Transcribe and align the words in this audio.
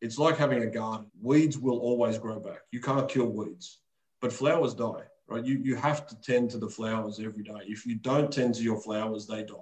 it's 0.00 0.18
like 0.18 0.36
having 0.36 0.62
a 0.62 0.66
garden. 0.66 1.10
Weeds 1.20 1.58
will 1.58 1.78
always 1.78 2.18
grow 2.18 2.38
back. 2.38 2.60
You 2.70 2.80
can't 2.80 3.08
kill 3.08 3.26
weeds, 3.26 3.80
but 4.20 4.32
flowers 4.32 4.74
die, 4.74 5.04
right? 5.28 5.44
You, 5.44 5.58
you 5.62 5.74
have 5.76 6.06
to 6.06 6.20
tend 6.20 6.50
to 6.50 6.58
the 6.58 6.68
flowers 6.68 7.20
every 7.20 7.42
day. 7.42 7.60
If 7.66 7.84
you 7.84 7.96
don't 7.96 8.32
tend 8.32 8.54
to 8.56 8.62
your 8.62 8.80
flowers, 8.80 9.26
they 9.26 9.42
die 9.42 9.54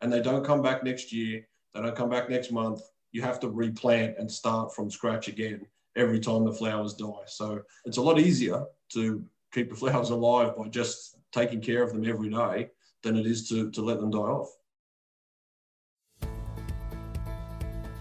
and 0.00 0.12
they 0.12 0.20
don't 0.20 0.44
come 0.44 0.62
back 0.62 0.84
next 0.84 1.12
year. 1.12 1.46
They 1.74 1.80
don't 1.80 1.96
come 1.96 2.10
back 2.10 2.28
next 2.28 2.50
month. 2.52 2.80
You 3.12 3.22
have 3.22 3.40
to 3.40 3.48
replant 3.48 4.18
and 4.18 4.30
start 4.30 4.74
from 4.74 4.90
scratch 4.90 5.28
again 5.28 5.66
every 5.96 6.20
time 6.20 6.44
the 6.44 6.52
flowers 6.52 6.94
die. 6.94 7.26
So 7.26 7.60
it's 7.84 7.96
a 7.96 8.02
lot 8.02 8.18
easier 8.18 8.64
to 8.90 9.24
keep 9.52 9.70
the 9.70 9.76
flowers 9.82 10.10
alive 10.10 10.56
by 10.56 10.68
just 10.68 11.16
taking 11.32 11.60
care 11.60 11.82
of 11.82 11.92
them 11.92 12.04
every 12.06 12.30
day 12.30 12.70
than 13.02 13.16
it 13.16 13.26
is 13.26 13.48
to, 13.48 13.70
to 13.70 13.82
let 13.82 14.00
them 14.00 14.10
die 14.10 14.18
off. 14.18 14.50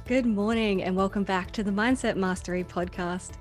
Good 0.10 0.26
morning 0.26 0.82
and 0.82 0.96
welcome 0.96 1.22
back 1.22 1.52
to 1.52 1.62
the 1.62 1.70
Mindset 1.70 2.16
Mastery 2.16 2.64
podcast. 2.64 3.34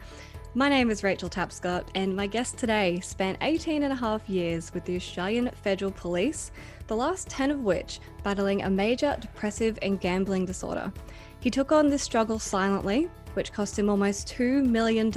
My 0.54 0.68
name 0.68 0.90
is 0.90 1.02
Rachel 1.02 1.30
Tapscott, 1.30 1.88
and 1.94 2.14
my 2.14 2.26
guest 2.26 2.58
today 2.58 3.00
spent 3.00 3.38
18 3.40 3.84
and 3.84 3.92
a 3.94 3.96
half 3.96 4.28
years 4.28 4.74
with 4.74 4.84
the 4.84 4.94
Australian 4.96 5.50
Federal 5.62 5.90
Police, 5.90 6.50
the 6.86 6.94
last 6.94 7.26
10 7.30 7.52
of 7.52 7.60
which 7.60 8.00
battling 8.22 8.64
a 8.64 8.68
major 8.68 9.16
depressive 9.18 9.78
and 9.80 9.98
gambling 9.98 10.44
disorder. 10.44 10.92
He 11.40 11.48
took 11.48 11.72
on 11.72 11.88
this 11.88 12.02
struggle 12.02 12.38
silently, 12.38 13.08
which 13.32 13.50
cost 13.50 13.78
him 13.78 13.88
almost 13.88 14.28
$2 14.28 14.62
million, 14.62 15.10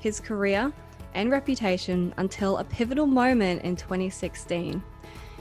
his 0.00 0.20
career, 0.20 0.72
and 1.12 1.30
reputation 1.30 2.14
until 2.16 2.56
a 2.56 2.64
pivotal 2.64 3.06
moment 3.06 3.60
in 3.60 3.76
2016. 3.76 4.82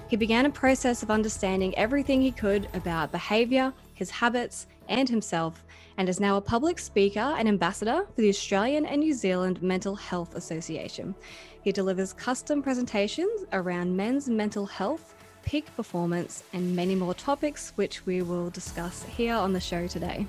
He 0.09 0.17
began 0.17 0.45
a 0.45 0.49
process 0.49 1.03
of 1.03 1.09
understanding 1.09 1.73
everything 1.77 2.21
he 2.21 2.33
could 2.33 2.67
about 2.73 3.13
behaviour, 3.13 3.71
his 3.93 4.09
habits, 4.09 4.67
and 4.91 5.09
himself, 5.09 5.63
and 5.97 6.07
is 6.07 6.19
now 6.19 6.37
a 6.37 6.41
public 6.41 6.77
speaker 6.77 7.19
and 7.37 7.47
ambassador 7.47 8.05
for 8.13 8.21
the 8.21 8.29
Australian 8.29 8.85
and 8.85 9.01
New 9.01 9.13
Zealand 9.13 9.61
Mental 9.63 9.95
Health 9.95 10.35
Association. 10.35 11.15
He 11.63 11.71
delivers 11.71 12.13
custom 12.13 12.61
presentations 12.61 13.45
around 13.53 13.95
men's 13.95 14.29
mental 14.29 14.65
health, 14.65 15.15
peak 15.43 15.75
performance, 15.75 16.43
and 16.53 16.75
many 16.75 16.95
more 16.95 17.13
topics, 17.13 17.73
which 17.75 18.05
we 18.05 18.21
will 18.21 18.49
discuss 18.49 19.03
here 19.03 19.35
on 19.35 19.53
the 19.53 19.59
show 19.59 19.87
today. 19.87 20.27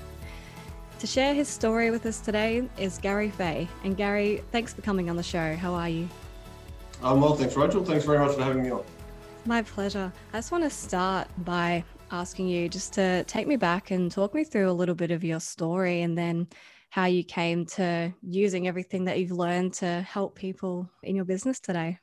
To 1.00 1.06
share 1.06 1.34
his 1.34 1.48
story 1.48 1.90
with 1.90 2.06
us 2.06 2.20
today 2.20 2.68
is 2.78 2.98
Gary 2.98 3.30
Fahey. 3.30 3.66
And 3.82 3.96
Gary, 3.96 4.42
thanks 4.52 4.72
for 4.72 4.82
coming 4.82 5.10
on 5.10 5.16
the 5.16 5.22
show. 5.22 5.56
How 5.56 5.74
are 5.74 5.88
you? 5.88 6.08
Um, 7.02 7.20
well, 7.20 7.34
thanks, 7.34 7.56
Rachel. 7.56 7.84
Thanks 7.84 8.04
very 8.04 8.20
much 8.20 8.36
for 8.36 8.44
having 8.44 8.62
me 8.62 8.70
on. 8.70 8.84
My 9.44 9.62
pleasure. 9.62 10.12
I 10.32 10.38
just 10.38 10.52
want 10.52 10.62
to 10.62 10.70
start 10.70 11.26
by 11.38 11.82
asking 12.12 12.46
you 12.46 12.68
just 12.68 12.92
to 12.92 13.24
take 13.24 13.48
me 13.48 13.56
back 13.56 13.90
and 13.90 14.12
talk 14.12 14.34
me 14.34 14.44
through 14.44 14.70
a 14.70 14.72
little 14.72 14.94
bit 14.94 15.10
of 15.10 15.24
your 15.24 15.40
story 15.40 16.02
and 16.02 16.16
then 16.16 16.46
how 16.90 17.06
you 17.06 17.24
came 17.24 17.64
to 17.64 18.12
using 18.22 18.68
everything 18.68 19.06
that 19.06 19.18
you've 19.18 19.32
learned 19.32 19.72
to 19.72 20.02
help 20.02 20.36
people 20.36 20.88
in 21.02 21.16
your 21.16 21.24
business 21.24 21.58
today. 21.58 21.98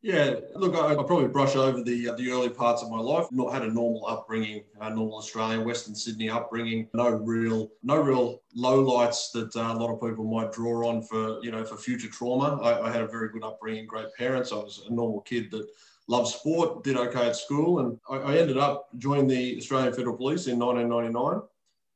Yeah, 0.00 0.34
look, 0.56 0.74
I, 0.74 0.94
probably 0.94 1.28
brush 1.28 1.54
over 1.54 1.80
the 1.80 2.08
uh, 2.08 2.16
the 2.16 2.28
early 2.32 2.48
parts 2.48 2.82
of 2.82 2.90
my 2.90 2.98
life. 2.98 3.26
Not 3.30 3.52
had 3.52 3.62
a 3.62 3.72
normal 3.72 4.04
upbringing, 4.08 4.64
a 4.80 4.90
normal 4.90 5.18
Australian, 5.18 5.64
Western 5.64 5.94
Sydney 5.94 6.28
upbringing. 6.28 6.88
No 6.92 7.10
real, 7.10 7.70
no 7.84 8.00
real 8.00 8.42
lowlights 8.58 9.30
that 9.30 9.54
uh, 9.54 9.72
a 9.72 9.78
lot 9.78 9.94
of 9.94 10.00
people 10.00 10.24
might 10.24 10.50
draw 10.50 10.88
on 10.88 11.02
for 11.02 11.38
you 11.44 11.52
know 11.52 11.64
for 11.64 11.76
future 11.76 12.08
trauma. 12.08 12.60
I, 12.60 12.88
I 12.88 12.90
had 12.90 13.02
a 13.02 13.06
very 13.06 13.28
good 13.28 13.44
upbringing, 13.44 13.86
great 13.86 14.12
parents. 14.18 14.50
I 14.50 14.56
was 14.56 14.82
a 14.90 14.92
normal 14.92 15.20
kid 15.20 15.52
that 15.52 15.68
loved 16.12 16.28
sport, 16.28 16.84
did 16.84 16.96
okay 16.96 17.28
at 17.28 17.36
school, 17.36 17.80
and 17.80 17.98
I, 18.08 18.16
I 18.32 18.36
ended 18.36 18.58
up 18.58 18.88
joining 18.98 19.26
the 19.26 19.56
Australian 19.56 19.94
Federal 19.94 20.16
Police 20.16 20.46
in 20.46 20.58
1999. 20.58 21.48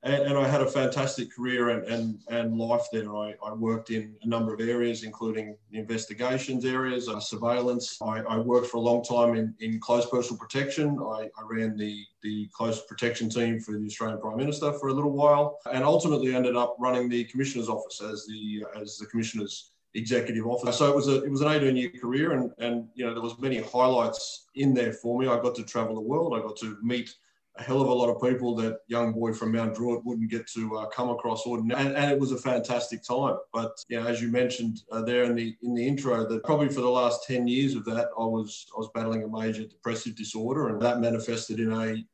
And, 0.03 0.23
and, 0.29 0.39
I 0.39 0.47
had 0.47 0.61
a 0.61 0.67
fantastic 0.67 1.35
career 1.35 1.71
and, 1.71 1.83
and, 1.95 2.21
and 2.29 2.57
life 2.57 2.87
there. 2.93 3.17
I, 3.17 3.35
I, 3.45 3.53
worked 3.53 3.91
in 3.91 4.15
a 4.23 4.29
number 4.29 4.55
of 4.55 4.61
areas, 4.61 5.03
including 5.03 5.57
investigations 5.73 6.65
areas, 6.65 7.09
uh, 7.09 7.19
surveillance. 7.19 7.99
I, 8.01 8.21
I, 8.35 8.37
worked 8.39 8.69
for 8.69 8.77
a 8.77 8.87
long 8.91 9.03
time 9.03 9.35
in, 9.35 9.55
in 9.59 9.81
close 9.81 10.09
personal 10.09 10.39
protection. 10.39 10.99
I, 11.01 11.21
I, 11.39 11.43
ran 11.51 11.77
the, 11.77 12.05
the 12.23 12.49
close 12.53 12.85
protection 12.87 13.29
team 13.29 13.59
for 13.59 13.73
the 13.73 13.87
Australian 13.87 14.21
Prime 14.21 14.37
Minister 14.37 14.73
for 14.75 14.89
a 14.89 14.93
little 14.93 15.13
while, 15.13 15.59
and 15.73 15.83
ultimately 15.83 16.35
ended 16.35 16.57
up 16.57 16.77
running 16.79 17.09
the 17.09 17.25
Commissioner's 17.25 17.69
office 17.69 18.01
as 18.01 18.27
the 18.27 18.65
as 18.81 18.99
the 18.99 19.07
Commissioner's 19.07 19.73
executive 19.97 20.47
officer. 20.47 20.73
So 20.73 20.91
it 20.91 20.95
was 20.95 21.09
a 21.09 21.23
it 21.25 21.31
was 21.31 21.41
an 21.41 21.49
18 21.49 21.77
year 21.77 21.91
career, 22.01 22.33
and 22.33 22.51
and 22.59 22.89
you 22.95 23.05
know 23.05 23.13
there 23.15 23.23
was 23.23 23.39
many 23.39 23.61
highlights 23.61 24.47
in 24.55 24.75
there 24.75 24.93
for 24.93 25.19
me. 25.19 25.27
I 25.27 25.41
got 25.41 25.55
to 25.57 25.65
travel 25.65 25.95
the 25.95 26.01
world. 26.01 26.35
I 26.37 26.41
got 26.41 26.57
to 26.59 26.77
meet 26.83 27.15
a 27.59 27.63
hell 27.63 27.81
of 27.81 27.89
a 27.89 27.93
lot 27.93 28.11
of 28.11 28.21
people 28.21 28.55
that 28.57 28.81
young 28.87 29.13
boy 29.13 29.33
from 29.33 29.53
Mount 29.53 29.75
Druitt 29.75 30.05
wouldn't 30.05 30.31
get 30.31 30.47
to 30.49 30.77
uh, 30.77 30.87
come 30.87 31.09
across 31.09 31.47
ordinarily, 31.47 31.87
and, 31.87 31.97
and, 31.97 32.13
it 32.13 32.19
was 32.19 32.33
a 32.33 32.37
fantastic 32.37 33.03
time. 33.03 33.37
But 33.53 33.73
yeah, 33.89 34.07
as 34.07 34.21
you 34.21 34.29
mentioned 34.29 34.83
uh, 34.93 35.03
there 35.03 35.25
in 35.25 35.35
the 35.35 35.57
in 35.63 35.75
the 35.75 35.87
intro, 35.87 36.29
that 36.29 36.45
probably 36.45 36.69
for 36.69 36.83
the 36.83 36.91
last 36.91 37.27
10 37.27 37.49
years 37.49 37.75
of 37.75 37.85
that, 37.87 38.09
I 38.19 38.25
was 38.25 38.67
I 38.75 38.79
was 38.79 38.91
battling 38.95 39.23
a 39.23 39.29
major 39.29 39.65
depressive 39.65 40.17
disorder, 40.17 40.69
and 40.69 40.83
that 40.83 41.01
manifested 41.01 41.59
in 41.61 41.73
a 41.73 42.05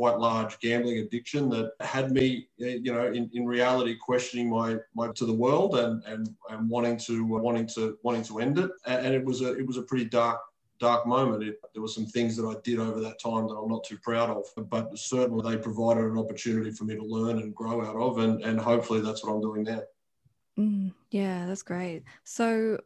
quite 0.00 0.18
large 0.18 0.58
gambling 0.60 0.96
addiction 1.00 1.50
that 1.50 1.72
had 1.80 2.10
me, 2.10 2.48
you 2.56 2.90
know, 2.90 3.08
in, 3.08 3.28
in 3.34 3.44
reality 3.44 3.94
questioning 3.94 4.48
my, 4.48 4.78
my 4.94 5.08
to 5.12 5.26
the 5.26 5.34
world 5.46 5.78
and, 5.78 6.02
and, 6.04 6.34
and 6.48 6.70
wanting 6.70 6.96
to 6.96 7.22
wanting 7.26 7.66
to 7.66 7.98
wanting 8.02 8.22
to 8.22 8.38
end 8.38 8.58
it. 8.58 8.70
And 8.86 9.14
it 9.14 9.22
was 9.22 9.42
a 9.42 9.52
it 9.58 9.66
was 9.66 9.76
a 9.76 9.82
pretty 9.82 10.06
dark 10.06 10.40
dark 10.78 11.06
moment. 11.06 11.42
It, 11.42 11.56
there 11.74 11.82
were 11.82 11.96
some 11.98 12.06
things 12.06 12.34
that 12.38 12.46
I 12.46 12.54
did 12.64 12.78
over 12.78 12.98
that 13.00 13.20
time 13.20 13.46
that 13.48 13.54
I'm 13.54 13.68
not 13.68 13.84
too 13.84 13.98
proud 14.02 14.30
of, 14.30 14.46
but 14.70 14.98
certainly 14.98 15.42
they 15.44 15.62
provided 15.62 16.04
an 16.04 16.16
opportunity 16.16 16.70
for 16.70 16.84
me 16.84 16.96
to 16.96 17.04
learn 17.04 17.36
and 17.40 17.54
grow 17.54 17.84
out 17.84 17.96
of, 17.96 18.16
and, 18.24 18.42
and 18.42 18.58
hopefully 18.58 19.02
that's 19.02 19.22
what 19.22 19.34
I'm 19.34 19.42
doing 19.42 19.64
now. 19.64 19.82
Mm, 20.58 20.92
yeah, 21.10 21.46
that's 21.46 21.62
great. 21.62 22.02
So, 22.24 22.78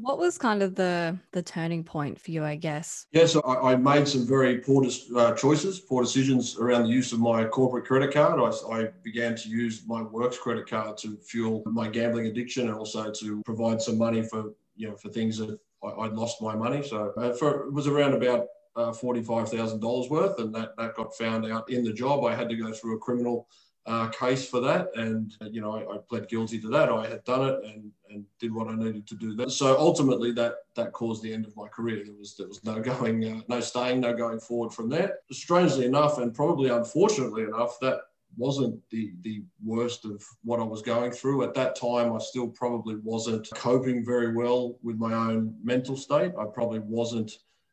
what 0.00 0.18
was 0.18 0.38
kind 0.38 0.62
of 0.62 0.74
the 0.74 1.18
the 1.32 1.42
turning 1.42 1.84
point 1.84 2.20
for 2.20 2.30
you? 2.30 2.44
I 2.44 2.56
guess. 2.56 3.06
Yeah, 3.12 3.26
so 3.26 3.40
I, 3.42 3.72
I 3.72 3.76
made 3.76 4.06
some 4.06 4.26
very 4.26 4.58
poor 4.58 4.84
uh, 5.16 5.32
choices, 5.32 5.80
poor 5.80 6.02
decisions 6.02 6.58
around 6.58 6.84
the 6.84 6.88
use 6.90 7.12
of 7.12 7.20
my 7.20 7.44
corporate 7.44 7.86
credit 7.86 8.12
card. 8.12 8.40
I, 8.40 8.74
I, 8.74 8.88
began 9.02 9.36
to 9.36 9.48
use 9.48 9.84
my 9.86 10.02
works 10.02 10.36
credit 10.36 10.68
card 10.68 10.98
to 10.98 11.16
fuel 11.18 11.62
my 11.66 11.88
gambling 11.88 12.26
addiction, 12.26 12.68
and 12.68 12.76
also 12.76 13.10
to 13.10 13.42
provide 13.44 13.80
some 13.80 13.98
money 13.98 14.22
for 14.22 14.52
you 14.76 14.88
know 14.88 14.96
for 14.96 15.08
things 15.08 15.38
that 15.38 15.58
I, 15.82 15.94
would 15.96 16.14
lost 16.14 16.42
my 16.42 16.54
money. 16.54 16.82
So, 16.82 17.12
uh, 17.16 17.32
for 17.34 17.66
it 17.66 17.72
was 17.72 17.86
around 17.86 18.14
about 18.14 18.46
uh, 18.76 18.90
$45,000 18.90 20.10
worth, 20.10 20.38
and 20.38 20.54
that, 20.54 20.76
that 20.76 20.94
got 20.96 21.16
found 21.16 21.46
out 21.46 21.70
in 21.70 21.84
the 21.84 21.92
job. 21.92 22.24
I 22.24 22.34
had 22.34 22.48
to 22.48 22.56
go 22.56 22.72
through 22.72 22.96
a 22.96 22.98
criminal 22.98 23.48
uh, 23.86 24.08
case 24.08 24.48
for 24.48 24.60
that. 24.60 24.88
And, 24.94 25.34
you 25.50 25.60
know, 25.60 25.72
I, 25.72 25.94
I, 25.94 25.98
pled 26.08 26.28
guilty 26.28 26.60
to 26.60 26.68
that. 26.68 26.88
I 26.88 27.08
had 27.08 27.24
done 27.24 27.48
it 27.48 27.64
and, 27.64 27.90
and 28.10 28.24
did 28.38 28.54
what 28.54 28.68
I 28.68 28.76
needed 28.76 29.06
to 29.08 29.16
do. 29.16 29.34
That. 29.34 29.50
So 29.50 29.76
ultimately, 29.78 30.32
that 30.32 30.54
that 30.76 30.92
caused 30.92 31.22
the 31.22 31.32
end 31.32 31.46
of 31.46 31.56
my 31.56 31.66
career. 31.68 32.02
There 32.04 32.14
was 32.14 32.36
there 32.36 32.48
was 32.48 32.62
no 32.64 32.80
going, 32.80 33.24
uh, 33.24 33.40
no 33.48 33.60
staying, 33.60 34.00
no 34.00 34.14
going 34.14 34.40
forward 34.40 34.72
from 34.72 34.88
there. 34.88 35.18
Strangely 35.32 35.86
enough, 35.86 36.18
and 36.18 36.32
probably 36.34 36.70
unfortunately 36.70 37.42
enough, 37.42 37.78
that 37.80 38.02
wasn't 38.36 38.78
the 38.90 39.12
the 39.22 39.42
worst 39.64 40.04
of 40.04 40.22
what 40.44 40.60
I 40.60 40.64
was 40.64 40.82
going 40.82 41.10
through 41.10 41.42
at 41.42 41.54
that 41.54 41.74
time. 41.74 42.12
I 42.12 42.18
still 42.18 42.48
probably 42.48 42.96
wasn't 43.02 43.48
coping 43.54 44.04
very 44.04 44.32
well 44.34 44.78
with 44.82 44.96
my 44.96 45.12
own 45.12 45.56
mental 45.62 45.96
state. 45.96 46.32
I 46.38 46.44
probably 46.44 46.80
wasn't 46.80 47.32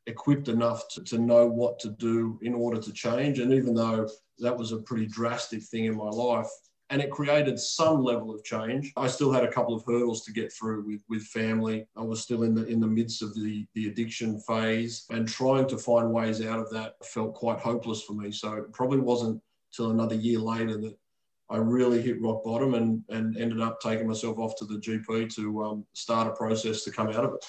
equipped 0.10 0.48
enough 0.48 0.88
to, 0.90 1.04
to 1.06 1.18
know 1.18 1.48
what 1.48 1.80
to 1.80 1.90
do 1.92 2.40
in 2.42 2.54
order 2.54 2.82
to 2.82 2.92
change. 2.92 3.40
And 3.40 3.54
even 3.54 3.74
though 3.74 4.10
that 4.40 4.58
was 4.58 4.72
a 4.72 4.78
pretty 4.78 5.06
drastic 5.06 5.64
thing 5.64 5.86
in 5.86 5.96
my 5.96 6.10
life. 6.10 6.50
And 6.92 7.02
it 7.04 7.12
created 7.12 7.60
some 7.60 8.04
level 8.04 8.34
of 8.34 8.44
change. 8.44 8.92
I 8.98 9.08
still 9.08 9.32
had 9.32 9.44
a 9.44 9.52
couple 9.52 9.76
of 9.76 9.84
hurdles 9.86 10.26
to 10.26 10.32
get 10.32 10.52
through 10.52 10.88
with, 10.88 11.04
with 11.08 11.22
family. 11.24 11.86
I 11.96 12.02
was 12.02 12.22
still 12.22 12.42
in 12.42 12.56
the 12.56 12.66
in 12.66 12.80
the 12.80 12.88
midst 12.88 13.22
of 13.22 13.36
the, 13.36 13.68
the 13.76 13.90
addiction 13.90 14.40
phase 14.48 15.06
and 15.12 15.28
trying 15.28 15.68
to 15.68 15.78
find 15.78 16.12
ways 16.12 16.44
out 16.44 16.58
of 16.58 16.72
that 16.72 16.96
felt 17.06 17.36
quite 17.36 17.60
hopeless 17.60 18.02
for 18.02 18.14
me. 18.14 18.32
So 18.32 18.54
it 18.54 18.74
probably 18.74 19.00
wasn't 19.00 19.40
till 19.72 19.92
another 19.92 20.16
year 20.16 20.40
later 20.40 20.78
that 20.78 20.98
I 21.52 21.58
really 21.58 22.02
hit 22.02 22.22
rock 22.24 22.44
bottom 22.44 22.74
and, 22.74 23.04
and 23.10 23.38
ended 23.38 23.62
up 23.62 23.80
taking 23.82 24.08
myself 24.08 24.40
off 24.40 24.56
to 24.58 24.66
the 24.66 24.80
GP 24.80 25.34
to 25.36 25.64
um, 25.64 25.86
start 25.94 26.28
a 26.28 26.32
process 26.32 26.84
to 26.86 26.92
come 26.92 27.10
out 27.10 27.26
of 27.26 27.34
it. 27.36 27.46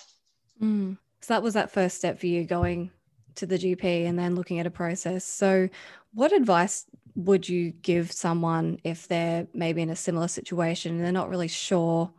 Mm. 0.62 0.98
So 1.20 1.34
that 1.34 1.42
was 1.42 1.54
that 1.54 1.70
first 1.70 1.96
step 1.96 2.18
for 2.18 2.26
you 2.26 2.44
going 2.44 2.90
to 3.36 3.46
the 3.46 3.58
GP 3.58 4.06
and 4.06 4.18
then 4.18 4.34
looking 4.34 4.58
at 4.58 4.66
a 4.66 4.70
process. 4.70 5.24
So, 5.24 5.68
what 6.12 6.32
advice 6.32 6.86
would 7.14 7.48
you 7.48 7.70
give 7.70 8.10
someone 8.10 8.78
if 8.84 9.06
they're 9.06 9.46
maybe 9.52 9.82
in 9.82 9.90
a 9.90 9.96
similar 9.96 10.28
situation 10.28 10.96
and 10.96 11.04
they're 11.04 11.12
not 11.12 11.28
really 11.28 11.48
sure 11.48 12.10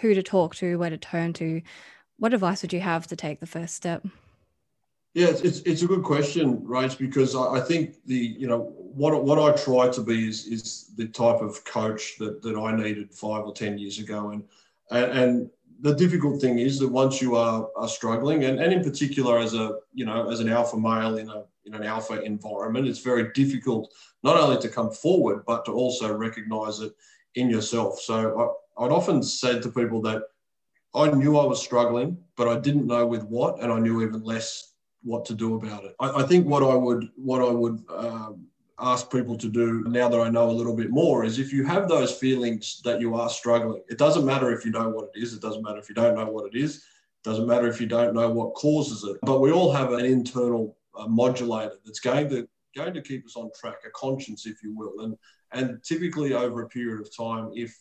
who 0.00 0.14
to 0.14 0.22
talk 0.22 0.54
to, 0.56 0.78
where 0.78 0.90
to 0.90 0.96
turn 0.96 1.32
to? 1.34 1.60
What 2.18 2.32
advice 2.32 2.62
would 2.62 2.72
you 2.72 2.80
have 2.80 3.06
to 3.08 3.16
take 3.16 3.40
the 3.40 3.46
first 3.46 3.74
step? 3.74 4.06
Yeah, 5.12 5.28
it's, 5.28 5.60
it's 5.60 5.82
a 5.82 5.86
good 5.86 6.02
question, 6.02 6.58
Rach, 6.58 6.98
because 6.98 7.34
I, 7.34 7.60
think 7.60 8.04
the 8.04 8.14
you 8.14 8.46
know 8.46 8.74
what 8.76 9.24
what 9.24 9.38
I 9.38 9.56
try 9.56 9.88
to 9.88 10.02
be 10.02 10.28
is 10.28 10.46
is 10.46 10.90
the 10.96 11.08
type 11.08 11.40
of 11.40 11.64
coach 11.64 12.18
that 12.18 12.42
that 12.42 12.56
I 12.56 12.76
needed 12.76 13.14
five 13.14 13.44
or 13.44 13.54
ten 13.54 13.78
years 13.78 13.98
ago, 13.98 14.30
and 14.30 14.44
and 14.90 15.50
the 15.80 15.94
difficult 15.94 16.40
thing 16.40 16.58
is 16.58 16.78
that 16.78 16.88
once 16.88 17.20
you 17.20 17.36
are, 17.36 17.68
are 17.76 17.88
struggling, 17.88 18.44
and, 18.44 18.58
and 18.60 18.72
in 18.72 18.82
particular 18.82 19.38
as 19.38 19.54
a 19.54 19.76
you 19.92 20.04
know 20.04 20.30
as 20.30 20.40
an 20.40 20.48
alpha 20.48 20.76
male 20.76 21.18
in 21.18 21.28
a 21.28 21.44
in 21.64 21.74
an 21.74 21.82
alpha 21.82 22.22
environment, 22.22 22.86
it's 22.86 23.00
very 23.00 23.32
difficult 23.32 23.92
not 24.22 24.36
only 24.36 24.60
to 24.60 24.68
come 24.68 24.90
forward 24.90 25.44
but 25.46 25.64
to 25.64 25.72
also 25.72 26.14
recognise 26.14 26.80
it 26.80 26.92
in 27.34 27.50
yourself. 27.50 28.00
So 28.00 28.56
I, 28.78 28.84
I'd 28.84 28.92
often 28.92 29.22
said 29.22 29.62
to 29.62 29.70
people 29.70 30.00
that 30.02 30.22
I 30.94 31.10
knew 31.10 31.38
I 31.38 31.44
was 31.44 31.62
struggling, 31.62 32.16
but 32.36 32.48
I 32.48 32.58
didn't 32.58 32.86
know 32.86 33.06
with 33.06 33.24
what, 33.24 33.62
and 33.62 33.72
I 33.72 33.78
knew 33.78 34.02
even 34.02 34.22
less 34.22 34.72
what 35.02 35.24
to 35.26 35.34
do 35.34 35.54
about 35.54 35.84
it. 35.84 35.94
I, 36.00 36.22
I 36.22 36.22
think 36.22 36.46
what 36.46 36.62
I 36.62 36.74
would 36.74 37.10
what 37.16 37.42
I 37.42 37.50
would 37.50 37.84
um, 37.90 38.46
ask 38.78 39.10
people 39.10 39.36
to 39.38 39.48
do 39.48 39.84
now 39.86 40.08
that 40.08 40.20
I 40.20 40.28
know 40.28 40.50
a 40.50 40.52
little 40.52 40.76
bit 40.76 40.90
more 40.90 41.24
is 41.24 41.38
if 41.38 41.52
you 41.52 41.64
have 41.64 41.88
those 41.88 42.12
feelings 42.12 42.80
that 42.84 43.00
you 43.00 43.14
are 43.14 43.30
struggling, 43.30 43.82
it 43.88 43.98
doesn't 43.98 44.26
matter 44.26 44.52
if 44.52 44.64
you 44.64 44.70
know 44.70 44.88
what 44.90 45.10
it 45.14 45.20
is. 45.20 45.32
It 45.32 45.40
doesn't 45.40 45.62
matter 45.62 45.78
if 45.78 45.88
you 45.88 45.94
don't 45.94 46.14
know 46.14 46.26
what 46.26 46.52
it 46.52 46.58
is. 46.58 46.76
It 46.76 46.82
doesn't 47.24 47.46
matter 47.46 47.68
if 47.68 47.80
you 47.80 47.86
don't 47.86 48.14
know 48.14 48.30
what 48.30 48.54
causes 48.54 49.02
it. 49.04 49.16
But 49.22 49.40
we 49.40 49.50
all 49.50 49.72
have 49.72 49.92
an 49.92 50.04
internal 50.04 50.76
uh, 50.94 51.06
modulator 51.08 51.76
that's 51.84 52.00
going 52.00 52.28
to 52.30 52.48
going 52.76 52.92
to 52.92 53.00
keep 53.00 53.24
us 53.24 53.36
on 53.36 53.50
track, 53.58 53.76
a 53.86 53.90
conscience, 53.90 54.44
if 54.46 54.62
you 54.62 54.76
will. 54.76 55.00
And 55.00 55.16
and 55.52 55.82
typically 55.82 56.34
over 56.34 56.62
a 56.62 56.68
period 56.68 57.00
of 57.00 57.16
time, 57.16 57.50
if 57.54 57.74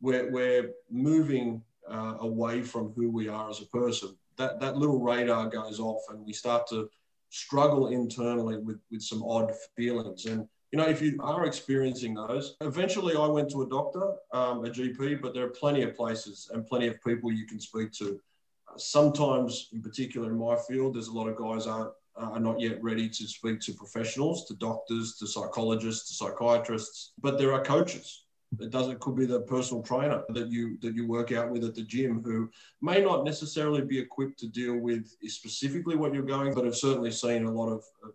we're, 0.00 0.30
we're 0.30 0.70
moving 0.90 1.62
uh, 1.88 2.16
away 2.20 2.62
from 2.62 2.92
who 2.92 3.10
we 3.10 3.28
are 3.28 3.48
as 3.48 3.60
a 3.60 3.66
person, 3.66 4.16
that, 4.36 4.58
that 4.60 4.76
little 4.76 4.98
radar 4.98 5.48
goes 5.48 5.78
off 5.78 6.02
and 6.10 6.24
we 6.24 6.32
start 6.32 6.66
to 6.68 6.88
struggle 7.32 7.88
internally 7.88 8.58
with, 8.58 8.78
with 8.90 9.02
some 9.02 9.22
odd 9.24 9.50
feelings. 9.74 10.26
And, 10.26 10.46
you 10.70 10.78
know, 10.78 10.86
if 10.86 11.00
you 11.00 11.18
are 11.20 11.46
experiencing 11.46 12.14
those, 12.14 12.56
eventually 12.60 13.16
I 13.16 13.26
went 13.26 13.50
to 13.50 13.62
a 13.62 13.68
doctor, 13.68 14.12
um, 14.32 14.64
a 14.64 14.68
GP, 14.68 15.22
but 15.22 15.32
there 15.32 15.44
are 15.44 15.50
plenty 15.50 15.82
of 15.82 15.96
places 15.96 16.50
and 16.52 16.66
plenty 16.66 16.86
of 16.86 17.02
people 17.02 17.32
you 17.32 17.46
can 17.46 17.58
speak 17.58 17.90
to. 17.92 18.20
Uh, 18.68 18.76
sometimes, 18.76 19.70
in 19.72 19.82
particular 19.82 20.30
in 20.30 20.38
my 20.38 20.56
field, 20.68 20.94
there's 20.94 21.08
a 21.08 21.12
lot 21.12 21.28
of 21.28 21.36
guys 21.36 21.66
aren't 21.66 21.92
are 22.14 22.38
not 22.38 22.60
yet 22.60 22.82
ready 22.82 23.08
to 23.08 23.26
speak 23.26 23.58
to 23.58 23.72
professionals, 23.72 24.44
to 24.44 24.54
doctors, 24.56 25.16
to 25.16 25.26
psychologists, 25.26 26.08
to 26.08 26.14
psychiatrists, 26.14 27.12
but 27.18 27.38
there 27.38 27.54
are 27.54 27.64
coaches. 27.64 28.26
It 28.60 28.70
doesn't 28.70 29.00
could 29.00 29.16
be 29.16 29.26
the 29.26 29.40
personal 29.40 29.82
trainer 29.82 30.22
that 30.30 30.48
you 30.50 30.78
that 30.80 30.94
you 30.94 31.06
work 31.06 31.32
out 31.32 31.50
with 31.50 31.64
at 31.64 31.74
the 31.74 31.82
gym 31.82 32.22
who 32.22 32.50
may 32.80 33.00
not 33.00 33.24
necessarily 33.24 33.82
be 33.82 33.98
equipped 33.98 34.38
to 34.40 34.48
deal 34.48 34.76
with 34.76 35.14
specifically 35.26 35.96
what 35.96 36.12
you're 36.14 36.22
going, 36.22 36.54
but 36.54 36.64
have 36.64 36.76
certainly 36.76 37.10
seen 37.10 37.44
a 37.44 37.50
lot 37.50 37.68
of, 37.68 37.84
of 38.04 38.12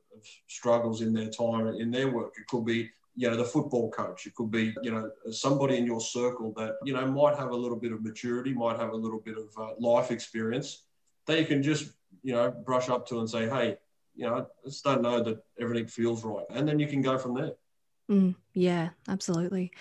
struggles 0.47 1.01
in 1.01 1.13
their 1.13 1.29
time 1.29 1.67
in 1.67 1.91
their 1.91 2.09
work. 2.09 2.33
It 2.39 2.47
could 2.47 2.65
be 2.65 2.89
you 3.15 3.29
know 3.29 3.35
the 3.35 3.43
football 3.43 3.89
coach 3.89 4.27
it 4.27 4.35
could 4.35 4.51
be 4.51 4.75
you 4.83 4.91
know 4.91 5.09
somebody 5.31 5.77
in 5.77 5.87
your 5.87 5.99
circle 5.99 6.53
that 6.55 6.75
you 6.83 6.93
know 6.93 7.03
might 7.07 7.35
have 7.35 7.49
a 7.49 7.55
little 7.55 7.79
bit 7.79 7.91
of 7.91 8.03
maturity 8.03 8.53
might 8.53 8.77
have 8.77 8.91
a 8.91 8.95
little 8.95 9.19
bit 9.19 9.35
of 9.35 9.49
uh, 9.57 9.73
life 9.79 10.11
experience 10.11 10.83
that 11.25 11.39
you 11.39 11.45
can 11.47 11.63
just 11.63 11.93
you 12.21 12.31
know 12.31 12.51
brush 12.63 12.89
up 12.89 13.07
to 13.07 13.19
and 13.19 13.27
say 13.27 13.49
hey 13.49 13.75
you 14.17 14.25
know, 14.25 14.35
I 14.35 14.67
just 14.67 14.83
don't 14.83 15.03
know 15.03 15.23
that 15.23 15.43
everything 15.59 15.87
feels 15.87 16.25
right. 16.25 16.45
And 16.49 16.67
then 16.67 16.79
you 16.79 16.87
can 16.87 17.01
go 17.01 17.17
from 17.17 17.35
there. 17.35 17.51
Mm, 18.09 18.35
yeah, 18.53 18.89
absolutely. 19.07 19.71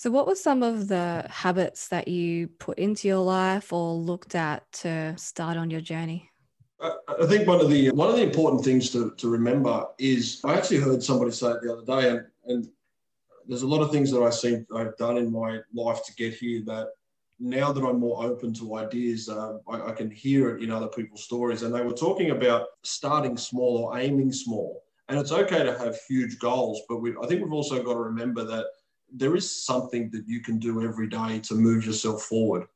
So, 0.00 0.10
what 0.10 0.26
were 0.26 0.34
some 0.34 0.62
of 0.62 0.88
the 0.88 1.26
habits 1.28 1.88
that 1.88 2.08
you 2.08 2.48
put 2.48 2.78
into 2.78 3.06
your 3.06 3.18
life 3.18 3.70
or 3.70 3.92
looked 3.92 4.34
at 4.34 4.64
to 4.80 5.14
start 5.18 5.58
on 5.58 5.70
your 5.70 5.82
journey? 5.82 6.30
I 6.80 7.26
think 7.26 7.46
one 7.46 7.60
of 7.60 7.68
the 7.68 7.90
one 7.90 8.08
of 8.08 8.16
the 8.16 8.22
important 8.22 8.64
things 8.64 8.88
to, 8.92 9.10
to 9.18 9.28
remember 9.28 9.84
is 9.98 10.40
I 10.42 10.54
actually 10.54 10.78
heard 10.78 11.02
somebody 11.02 11.32
say 11.32 11.50
it 11.50 11.60
the 11.60 11.74
other 11.74 11.84
day, 11.84 12.08
and, 12.08 12.24
and 12.46 12.68
there's 13.46 13.60
a 13.60 13.66
lot 13.66 13.82
of 13.82 13.92
things 13.92 14.10
that 14.12 14.22
I 14.22 14.30
see 14.30 14.64
I've 14.74 14.96
done 14.96 15.18
in 15.18 15.30
my 15.30 15.58
life 15.74 16.02
to 16.06 16.14
get 16.14 16.32
here 16.32 16.62
that 16.64 16.86
now 17.38 17.70
that 17.70 17.84
I'm 17.84 18.00
more 18.00 18.24
open 18.24 18.54
to 18.54 18.76
ideas, 18.76 19.28
uh, 19.28 19.58
I, 19.68 19.90
I, 19.90 19.92
can 19.92 20.10
hear 20.10 20.56
it 20.56 20.62
in 20.62 20.70
other 20.70 20.88
people's 20.88 21.24
stories. 21.24 21.62
And 21.62 21.74
they 21.74 21.82
were 21.82 21.92
talking 21.92 22.30
about 22.30 22.68
starting 22.84 23.36
small 23.36 23.76
or 23.76 23.98
aiming 23.98 24.32
small. 24.32 24.82
And 25.10 25.18
it's 25.18 25.32
okay 25.32 25.62
to 25.62 25.76
have 25.78 25.98
huge 26.08 26.38
goals, 26.38 26.80
but 26.88 27.02
we, 27.02 27.14
I 27.22 27.26
think 27.26 27.42
we've 27.42 27.52
also 27.52 27.82
got 27.82 27.94
to 27.94 28.00
remember 28.00 28.44
that 28.44 28.64
there 29.12 29.36
is 29.36 29.64
something 29.64 30.10
that 30.10 30.26
you 30.26 30.40
can 30.40 30.58
do 30.58 30.82
every 30.82 31.08
day 31.08 31.40
to 31.40 31.54
move 31.54 31.84
yourself 31.86 32.22
forward. 32.22 32.66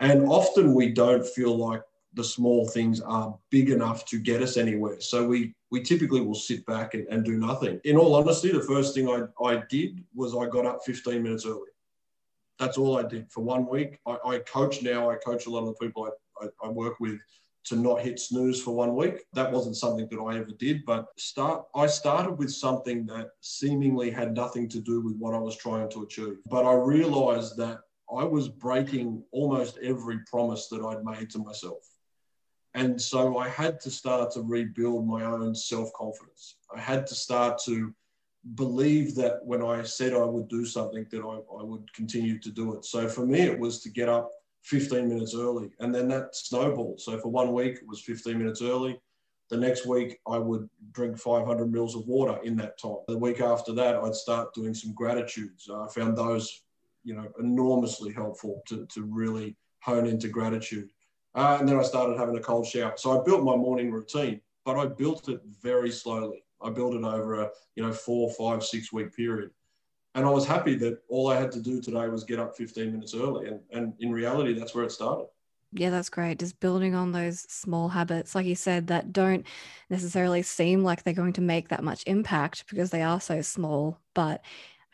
And 0.00 0.26
often 0.28 0.74
we 0.74 0.92
don't 0.92 1.26
feel 1.26 1.56
like 1.56 1.82
the 2.14 2.24
small 2.24 2.66
things 2.68 3.00
are 3.00 3.36
big 3.50 3.70
enough 3.70 4.04
to 4.06 4.18
get 4.18 4.42
us 4.42 4.56
anywhere. 4.56 5.00
So 5.00 5.26
we 5.26 5.54
we 5.70 5.82
typically 5.82 6.20
will 6.20 6.34
sit 6.34 6.64
back 6.66 6.94
and, 6.94 7.06
and 7.08 7.24
do 7.24 7.36
nothing. 7.36 7.80
In 7.84 7.96
all 7.96 8.14
honesty, 8.14 8.52
the 8.52 8.62
first 8.62 8.94
thing 8.94 9.08
I, 9.08 9.24
I 9.44 9.62
did 9.68 10.04
was 10.14 10.34
I 10.34 10.46
got 10.46 10.64
up 10.64 10.84
15 10.84 11.22
minutes 11.22 11.44
early 11.44 11.70
that's 12.58 12.78
all 12.78 12.98
I 12.98 13.02
did 13.02 13.30
for 13.30 13.42
one 13.42 13.66
week. 13.66 13.98
I, 14.06 14.16
I 14.24 14.38
coach 14.40 14.82
now. 14.82 15.10
I 15.10 15.16
coach 15.16 15.46
a 15.46 15.50
lot 15.50 15.60
of 15.60 15.66
the 15.66 15.86
people 15.86 16.08
I, 16.40 16.44
I, 16.44 16.66
I, 16.66 16.68
work 16.68 17.00
with 17.00 17.18
to 17.66 17.76
not 17.76 18.00
hit 18.00 18.18
snooze 18.18 18.62
for 18.62 18.74
one 18.74 18.94
week. 18.94 19.24
That 19.32 19.50
wasn't 19.50 19.76
something 19.76 20.08
that 20.10 20.20
I 20.20 20.38
ever 20.38 20.52
did, 20.58 20.84
but 20.84 21.06
start. 21.18 21.64
I 21.74 21.86
started 21.86 22.32
with 22.32 22.52
something 22.52 23.06
that 23.06 23.30
seemingly 23.40 24.10
had 24.10 24.34
nothing 24.34 24.68
to 24.70 24.80
do 24.80 25.00
with 25.00 25.16
what 25.16 25.34
I 25.34 25.38
was 25.38 25.56
trying 25.56 25.90
to 25.90 26.02
achieve. 26.02 26.36
But 26.48 26.64
I 26.64 26.74
realized 26.74 27.56
that 27.58 27.80
I 28.16 28.22
was 28.24 28.48
breaking 28.48 29.22
almost 29.32 29.78
every 29.82 30.20
promise 30.30 30.68
that 30.68 30.80
I'd 30.80 31.04
made 31.04 31.28
to 31.30 31.38
myself. 31.38 31.78
And 32.74 33.00
so 33.00 33.38
I 33.38 33.48
had 33.48 33.80
to 33.80 33.90
start 33.90 34.30
to 34.32 34.42
rebuild 34.42 35.06
my 35.06 35.24
own 35.24 35.54
self 35.54 35.92
confidence. 35.94 36.56
I 36.74 36.78
had 36.78 37.06
to 37.08 37.14
start 37.14 37.58
to 37.64 37.92
believe 38.54 39.16
that 39.16 39.44
when 39.44 39.62
I 39.62 39.82
said 39.82 40.12
I 40.12 40.24
would 40.24 40.46
do 40.48 40.64
something, 40.64 41.04
that 41.10 41.22
I, 41.22 41.60
I 41.60 41.64
would 41.64 41.92
continue 41.94 42.38
to 42.38 42.50
do 42.50 42.74
it. 42.76 42.84
So 42.84 43.08
for 43.08 43.26
me, 43.26 43.40
it 43.40 43.58
was 43.58 43.80
to 43.80 43.88
get 43.88 44.08
up 44.08 44.30
15 44.66 45.08
minutes 45.08 45.34
early, 45.34 45.70
and 45.78 45.94
then 45.94 46.08
that 46.08 46.34
snowballed. 46.34 47.00
So 47.00 47.18
for 47.18 47.28
one 47.28 47.52
week, 47.52 47.76
it 47.76 47.86
was 47.86 48.00
15 48.00 48.36
minutes 48.36 48.62
early. 48.62 49.00
The 49.48 49.56
next 49.56 49.86
week, 49.86 50.18
I 50.26 50.38
would 50.38 50.68
drink 50.90 51.16
500 51.16 51.70
mils 51.70 51.94
of 51.94 52.04
water 52.08 52.40
in 52.42 52.56
that 52.56 52.76
time. 52.80 52.96
The 53.06 53.16
week 53.16 53.40
after 53.40 53.72
that, 53.74 53.94
I'd 53.94 54.14
start 54.14 54.54
doing 54.54 54.74
some 54.74 54.92
gratitudes. 54.92 55.68
Uh, 55.70 55.84
I 55.84 55.88
found 55.88 56.18
those, 56.18 56.62
you 57.04 57.14
know, 57.14 57.28
enormously 57.38 58.12
helpful 58.12 58.60
to, 58.66 58.86
to 58.86 59.04
really 59.04 59.56
hone 59.82 60.06
into 60.06 60.28
gratitude. 60.28 60.88
Uh, 61.36 61.58
and 61.60 61.68
then 61.68 61.78
I 61.78 61.82
started 61.82 62.18
having 62.18 62.36
a 62.36 62.40
cold 62.40 62.66
shower. 62.66 62.94
So 62.96 63.20
I 63.20 63.22
built 63.24 63.44
my 63.44 63.54
morning 63.54 63.92
routine, 63.92 64.40
but 64.64 64.76
I 64.76 64.86
built 64.86 65.28
it 65.28 65.40
very 65.62 65.92
slowly. 65.92 66.42
I 66.60 66.70
built 66.70 66.94
it 66.94 67.04
over 67.04 67.42
a 67.42 67.50
you 67.76 67.84
know 67.84 67.92
four, 67.92 68.32
five, 68.32 68.64
six 68.64 68.92
week 68.92 69.14
period, 69.14 69.50
and 70.16 70.26
I 70.26 70.30
was 70.30 70.46
happy 70.46 70.74
that 70.76 70.98
all 71.08 71.28
I 71.28 71.38
had 71.38 71.52
to 71.52 71.60
do 71.60 71.80
today 71.80 72.08
was 72.08 72.24
get 72.24 72.40
up 72.40 72.56
15 72.56 72.90
minutes 72.90 73.14
early, 73.14 73.48
and 73.48 73.60
and 73.70 73.92
in 74.00 74.10
reality, 74.10 74.58
that's 74.58 74.74
where 74.74 74.84
it 74.84 74.90
started. 74.90 75.26
Yeah, 75.72 75.90
that's 75.90 76.08
great. 76.08 76.38
Just 76.38 76.58
building 76.58 76.94
on 76.94 77.12
those 77.12 77.40
small 77.40 77.88
habits, 77.88 78.34
like 78.34 78.46
you 78.46 78.54
said, 78.54 78.86
that 78.86 79.12
don't 79.12 79.46
necessarily 79.90 80.42
seem 80.42 80.82
like 80.82 81.02
they're 81.02 81.12
going 81.12 81.34
to 81.34 81.42
make 81.42 81.68
that 81.68 81.84
much 81.84 82.02
impact 82.06 82.64
because 82.70 82.90
they 82.90 83.02
are 83.02 83.20
so 83.20 83.42
small. 83.42 84.00
But 84.14 84.42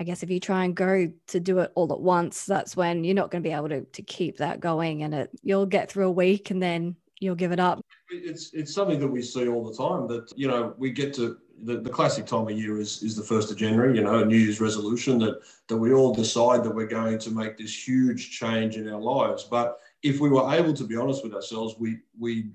I 0.01 0.05
guess 0.05 0.25
if 0.25 0.31
you 0.31 0.41
try 0.41 0.65
and 0.65 0.75
go 0.75 1.13
to 1.29 1.41
do 1.41 1.61
it 1.61 1.71
all 1.77 1.93
at 1.93 2.01
once, 2.01 2.45
that's 2.47 2.77
when 2.77 3.05
you're 3.05 3.15
not 3.15 3.31
going 3.31 3.45
to 3.45 3.49
be 3.49 3.55
able 3.55 3.69
to, 3.69 3.83
to 3.83 4.03
keep 4.03 4.39
that 4.39 4.59
going 4.59 5.05
and 5.05 5.15
it 5.15 5.31
you'll 5.43 5.67
get 5.67 5.89
through 5.89 6.09
a 6.09 6.11
week 6.11 6.51
and 6.51 6.61
then 6.61 6.97
you'll 7.21 7.37
give 7.37 7.53
it 7.53 7.61
up. 7.61 7.81
It's 8.11 8.53
it's 8.53 8.75
something 8.75 8.99
that 8.99 9.09
we 9.09 9.23
see 9.23 9.47
all 9.47 9.65
the 9.65 9.77
time 9.77 10.09
that 10.09 10.33
you 10.37 10.49
know 10.49 10.75
we 10.77 10.91
get 10.91 11.15
to 11.15 11.39
the, 11.63 11.79
the 11.79 11.91
classic 11.91 12.27
time 12.27 12.49
of 12.49 12.59
year 12.59 12.81
is, 12.81 13.03
is 13.03 13.15
the 13.15 13.23
first 13.23 13.51
of 13.51 13.57
January, 13.57 13.97
you 13.97 14.03
know, 14.03 14.21
a 14.21 14.25
New 14.25 14.37
Year's 14.37 14.61
resolution 14.61 15.19
that, 15.21 15.41
that 15.69 15.77
we 15.77 15.93
all 15.93 16.13
decide 16.13 16.65
that 16.65 16.75
we're 16.75 16.87
going 16.87 17.19
to 17.21 17.31
make 17.31 17.57
this 17.57 17.87
huge 17.87 18.31
change 18.31 18.77
in 18.77 18.89
our 18.89 19.01
lives. 19.01 19.45
But 19.45 19.79
if 20.03 20.19
we 20.19 20.29
were 20.29 20.53
able 20.53 20.75
to 20.75 20.85
be 20.85 20.97
honest 20.97 21.23
with 21.23 21.35
ourselves, 21.35 21.77
we, 21.79 21.99
we 22.19 22.51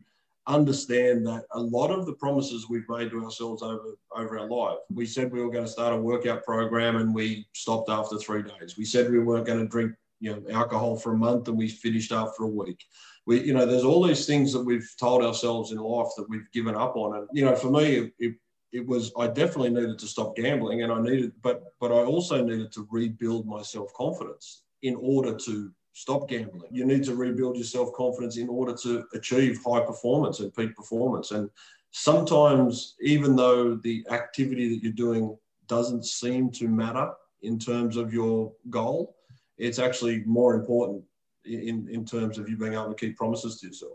understand 0.45 1.25
that 1.25 1.45
a 1.51 1.59
lot 1.59 1.89
of 1.89 2.05
the 2.05 2.13
promises 2.13 2.67
we've 2.69 2.87
made 2.89 3.11
to 3.11 3.23
ourselves 3.23 3.63
over, 3.63 3.97
over 4.13 4.39
our 4.39 4.49
life, 4.49 4.79
we 4.93 5.05
said 5.05 5.31
we 5.31 5.41
were 5.41 5.51
going 5.51 5.65
to 5.65 5.71
start 5.71 5.93
a 5.93 5.97
workout 5.97 6.43
program 6.43 6.97
and 6.97 7.15
we 7.15 7.47
stopped 7.53 7.89
after 7.89 8.17
three 8.17 8.43
days. 8.43 8.77
We 8.77 8.85
said 8.85 9.09
we 9.09 9.19
weren't 9.19 9.47
going 9.47 9.59
to 9.59 9.67
drink 9.67 9.93
you 10.19 10.31
know 10.31 10.43
alcohol 10.51 10.97
for 10.97 11.13
a 11.13 11.17
month 11.17 11.47
and 11.47 11.55
we 11.55 11.69
finished 11.69 12.11
after 12.11 12.41
a 12.41 12.47
week 12.47 12.83
we 13.27 13.39
you 13.43 13.53
know 13.53 13.67
there's 13.67 13.83
all 13.83 14.01
these 14.01 14.25
things 14.25 14.51
that 14.51 14.65
we've 14.65 14.89
told 14.99 15.23
ourselves 15.23 15.71
in 15.71 15.77
life 15.77 16.07
that 16.17 16.27
we've 16.27 16.51
given 16.51 16.73
up 16.73 16.95
on 16.95 17.17
and 17.17 17.27
you 17.31 17.45
know 17.45 17.55
for 17.55 17.69
me 17.69 18.11
it, 18.17 18.33
it 18.71 18.85
was 18.85 19.11
I 19.17 19.27
definitely 19.27 19.69
needed 19.69 19.99
to 19.99 20.07
stop 20.07 20.35
gambling 20.35 20.83
and 20.83 20.91
I 20.91 21.01
needed 21.01 21.31
but 21.41 21.73
but 21.79 21.91
I 21.91 22.03
also 22.03 22.43
needed 22.43 22.71
to 22.73 22.87
rebuild 22.91 23.47
my 23.47 23.61
self-confidence 23.61 24.63
in 24.81 24.95
order 24.95 25.35
to 25.35 25.71
stop 25.93 26.29
gambling. 26.29 26.69
You 26.71 26.85
need 26.85 27.03
to 27.05 27.15
rebuild 27.15 27.55
your 27.55 27.65
self-confidence 27.65 28.37
in 28.37 28.49
order 28.49 28.75
to 28.83 29.05
achieve 29.15 29.59
high 29.65 29.79
performance 29.79 30.39
and 30.39 30.53
peak 30.53 30.75
performance. 30.75 31.31
And 31.31 31.49
sometimes 31.89 32.95
even 33.01 33.35
though 33.35 33.75
the 33.75 34.05
activity 34.11 34.69
that 34.69 34.83
you're 34.83 34.91
doing 34.91 35.35
doesn't 35.67 36.05
seem 36.05 36.51
to 36.51 36.67
matter 36.67 37.11
in 37.41 37.57
terms 37.57 37.97
of 37.97 38.13
your 38.13 38.53
goal, 38.69 39.15
it's 39.57 39.79
actually 39.79 40.23
more 40.25 40.53
important 40.53 41.03
in, 41.45 41.87
in 41.89 42.05
terms 42.05 42.37
of 42.37 42.47
you 42.47 42.57
being 42.57 42.73
able 42.73 42.89
to 42.89 42.95
keep 42.95 43.17
promises 43.17 43.59
to 43.59 43.67
yourself. 43.67 43.93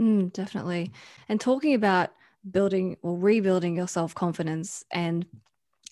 Mm, 0.00 0.32
definitely. 0.32 0.92
And 1.28 1.40
talking 1.40 1.74
about 1.74 2.12
building 2.50 2.96
or 3.02 3.16
rebuilding 3.16 3.76
your 3.76 3.88
self 3.88 4.14
confidence. 4.14 4.84
And 4.90 5.26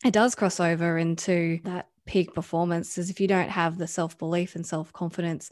it 0.04 0.12
does 0.12 0.35
cross 0.35 0.61
over 0.61 0.99
into 0.99 1.61
that 1.64 1.88
peak 2.07 2.35
performance. 2.35 2.99
Is 2.99 3.11
if 3.11 3.21
you 3.21 3.28
don't 3.28 3.50
have 3.50 3.78
the 3.78 3.87
self 3.87 4.19
belief 4.19 4.54
and 4.54 4.66
self 4.66 4.92
confidence 4.92 5.50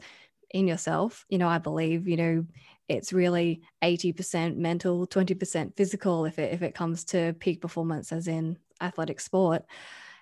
in 0.51 0.67
yourself, 0.67 1.25
you 1.29 1.37
know, 1.37 1.47
I 1.47 1.59
believe, 1.59 2.07
you 2.07 2.17
know, 2.17 2.45
it's 2.87 3.13
really 3.13 3.61
80% 3.83 4.57
mental, 4.57 5.05
20% 5.05 5.77
physical 5.77 6.25
if 6.25 6.39
it, 6.39 6.53
if 6.53 6.63
it 6.63 6.73
comes 6.73 7.05
to 7.05 7.33
peak 7.33 7.61
performance, 7.61 8.11
as 8.11 8.27
in 8.27 8.57
athletic 8.81 9.19
sport. 9.19 9.63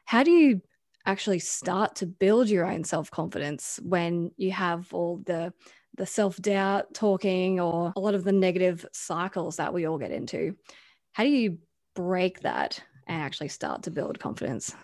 How 0.04 0.24
do 0.24 0.32
you 0.32 0.62
actually 1.06 1.40
start 1.40 1.96
to 1.96 2.06
build 2.06 2.50
your 2.50 2.70
own 2.70 2.84
self-confidence 2.84 3.80
when 3.82 4.32
you 4.36 4.52
have 4.52 4.94
all 4.94 5.22
the 5.26 5.54
the 5.96 6.06
self-doubt 6.06 6.94
talking 6.94 7.60
or 7.60 7.94
a 7.96 8.00
lot 8.00 8.16
of 8.16 8.24
the 8.24 8.32
negative 8.32 8.86
cycles 8.94 9.58
that 9.58 9.74
we 9.74 9.86
all 9.86 9.98
get 9.98 10.12
into 10.12 10.56
how 11.14 11.24
do 11.24 11.30
you 11.30 11.58
break 11.96 12.42
that 12.42 12.82
and 13.08 13.22
actually 13.22 13.48
start 13.48 13.84
to 13.84 13.92
build 13.92 14.20
confidence 14.20 14.76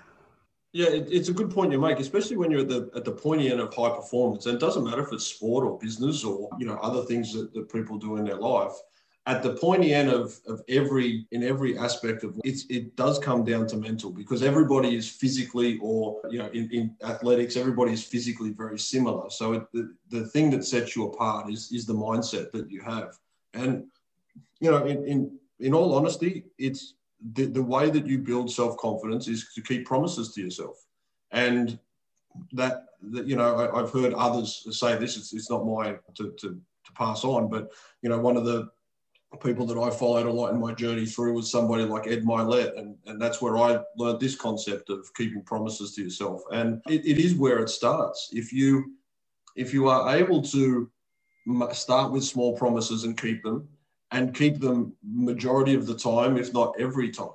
yeah, 0.73 0.87
it, 0.87 1.07
it's 1.11 1.29
a 1.29 1.33
good 1.33 1.51
point 1.51 1.71
you 1.71 1.79
make, 1.79 1.99
especially 1.99 2.35
when 2.35 2.49
you're 2.49 2.61
at 2.61 2.67
the 2.67 2.89
at 2.95 3.05
the 3.05 3.11
pointy 3.11 3.51
end 3.51 3.59
of 3.59 3.71
high 3.73 3.91
performance. 3.91 4.47
And 4.47 4.55
it 4.55 4.59
doesn't 4.59 4.83
matter 4.83 5.03
if 5.03 5.13
it's 5.13 5.27
sport 5.27 5.65
or 5.65 5.77
business 5.77 6.23
or 6.23 6.49
you 6.57 6.65
know 6.65 6.77
other 6.81 7.03
things 7.03 7.31
that, 7.33 7.53
that 7.53 7.71
people 7.71 7.99
do 7.99 8.17
in 8.17 8.25
their 8.25 8.37
life. 8.37 8.73
At 9.25 9.41
the 9.41 9.53
pointy 9.55 9.93
end 9.93 10.09
of, 10.09 10.37
of 10.47 10.61
every 10.67 11.25
in 11.31 11.43
every 11.43 11.77
aspect 11.77 12.25
of 12.25 12.37
it, 12.43 12.59
it 12.69 12.95
does 12.97 13.19
come 13.19 13.45
down 13.45 13.67
to 13.67 13.77
mental 13.77 14.11
because 14.11 14.43
everybody 14.43 14.97
is 14.97 15.09
physically 15.09 15.79
or 15.81 16.19
you 16.29 16.39
know 16.39 16.47
in, 16.47 16.69
in 16.71 16.95
athletics 17.05 17.55
everybody 17.55 17.93
is 17.93 18.03
physically 18.03 18.51
very 18.51 18.77
similar. 18.77 19.29
So 19.29 19.53
it, 19.53 19.63
the 19.71 19.95
the 20.09 20.27
thing 20.27 20.49
that 20.51 20.65
sets 20.65 20.93
you 20.95 21.07
apart 21.07 21.49
is 21.49 21.71
is 21.71 21.85
the 21.85 21.93
mindset 21.93 22.51
that 22.51 22.69
you 22.69 22.81
have. 22.81 23.17
And 23.53 23.85
you 24.59 24.69
know 24.69 24.85
in 24.85 25.07
in, 25.07 25.39
in 25.59 25.73
all 25.73 25.95
honesty, 25.95 26.43
it's 26.57 26.95
the, 27.31 27.45
the 27.45 27.63
way 27.63 27.89
that 27.89 28.05
you 28.05 28.17
build 28.19 28.51
self 28.51 28.77
confidence 28.77 29.27
is 29.27 29.53
to 29.55 29.61
keep 29.61 29.85
promises 29.85 30.33
to 30.33 30.41
yourself. 30.41 30.85
And 31.31 31.79
that, 32.51 32.85
that 33.01 33.25
you 33.25 33.35
know, 33.35 33.71
I, 33.73 33.79
have 33.79 33.91
heard 33.91 34.13
others 34.13 34.67
say 34.77 34.97
this, 34.97 35.17
it's, 35.17 35.33
it's 35.33 35.49
not 35.49 35.65
my 35.65 35.97
to, 36.15 36.31
to, 36.31 36.49
to 36.49 36.91
pass 36.95 37.23
on, 37.23 37.49
but, 37.49 37.71
you 38.01 38.09
know, 38.09 38.19
one 38.19 38.37
of 38.37 38.45
the 38.45 38.69
people 39.41 39.65
that 39.67 39.77
I 39.77 39.89
followed 39.89 40.25
a 40.25 40.31
lot 40.31 40.53
in 40.53 40.59
my 40.59 40.73
journey 40.73 41.05
through 41.05 41.33
was 41.33 41.51
somebody 41.51 41.83
like 41.83 42.07
Ed 42.07 42.23
Mylett. 42.23 42.77
And, 42.77 42.95
and 43.05 43.21
that's 43.21 43.41
where 43.41 43.57
I 43.57 43.79
learned 43.97 44.19
this 44.19 44.35
concept 44.35 44.89
of 44.89 45.11
keeping 45.15 45.41
promises 45.43 45.95
to 45.95 46.03
yourself. 46.03 46.41
And 46.51 46.81
it, 46.87 47.05
it 47.05 47.17
is 47.17 47.35
where 47.35 47.59
it 47.59 47.69
starts. 47.69 48.29
If 48.31 48.53
you, 48.53 48.93
if 49.55 49.73
you 49.73 49.87
are 49.87 50.15
able 50.15 50.41
to 50.43 50.89
start 51.71 52.11
with 52.11 52.23
small 52.23 52.55
promises 52.57 53.03
and 53.03 53.17
keep 53.19 53.43
them, 53.43 53.67
and 54.11 54.35
keep 54.35 54.59
them 54.59 54.93
majority 55.03 55.73
of 55.73 55.87
the 55.87 55.97
time, 55.97 56.37
if 56.37 56.53
not 56.53 56.75
every 56.79 57.09
time. 57.09 57.29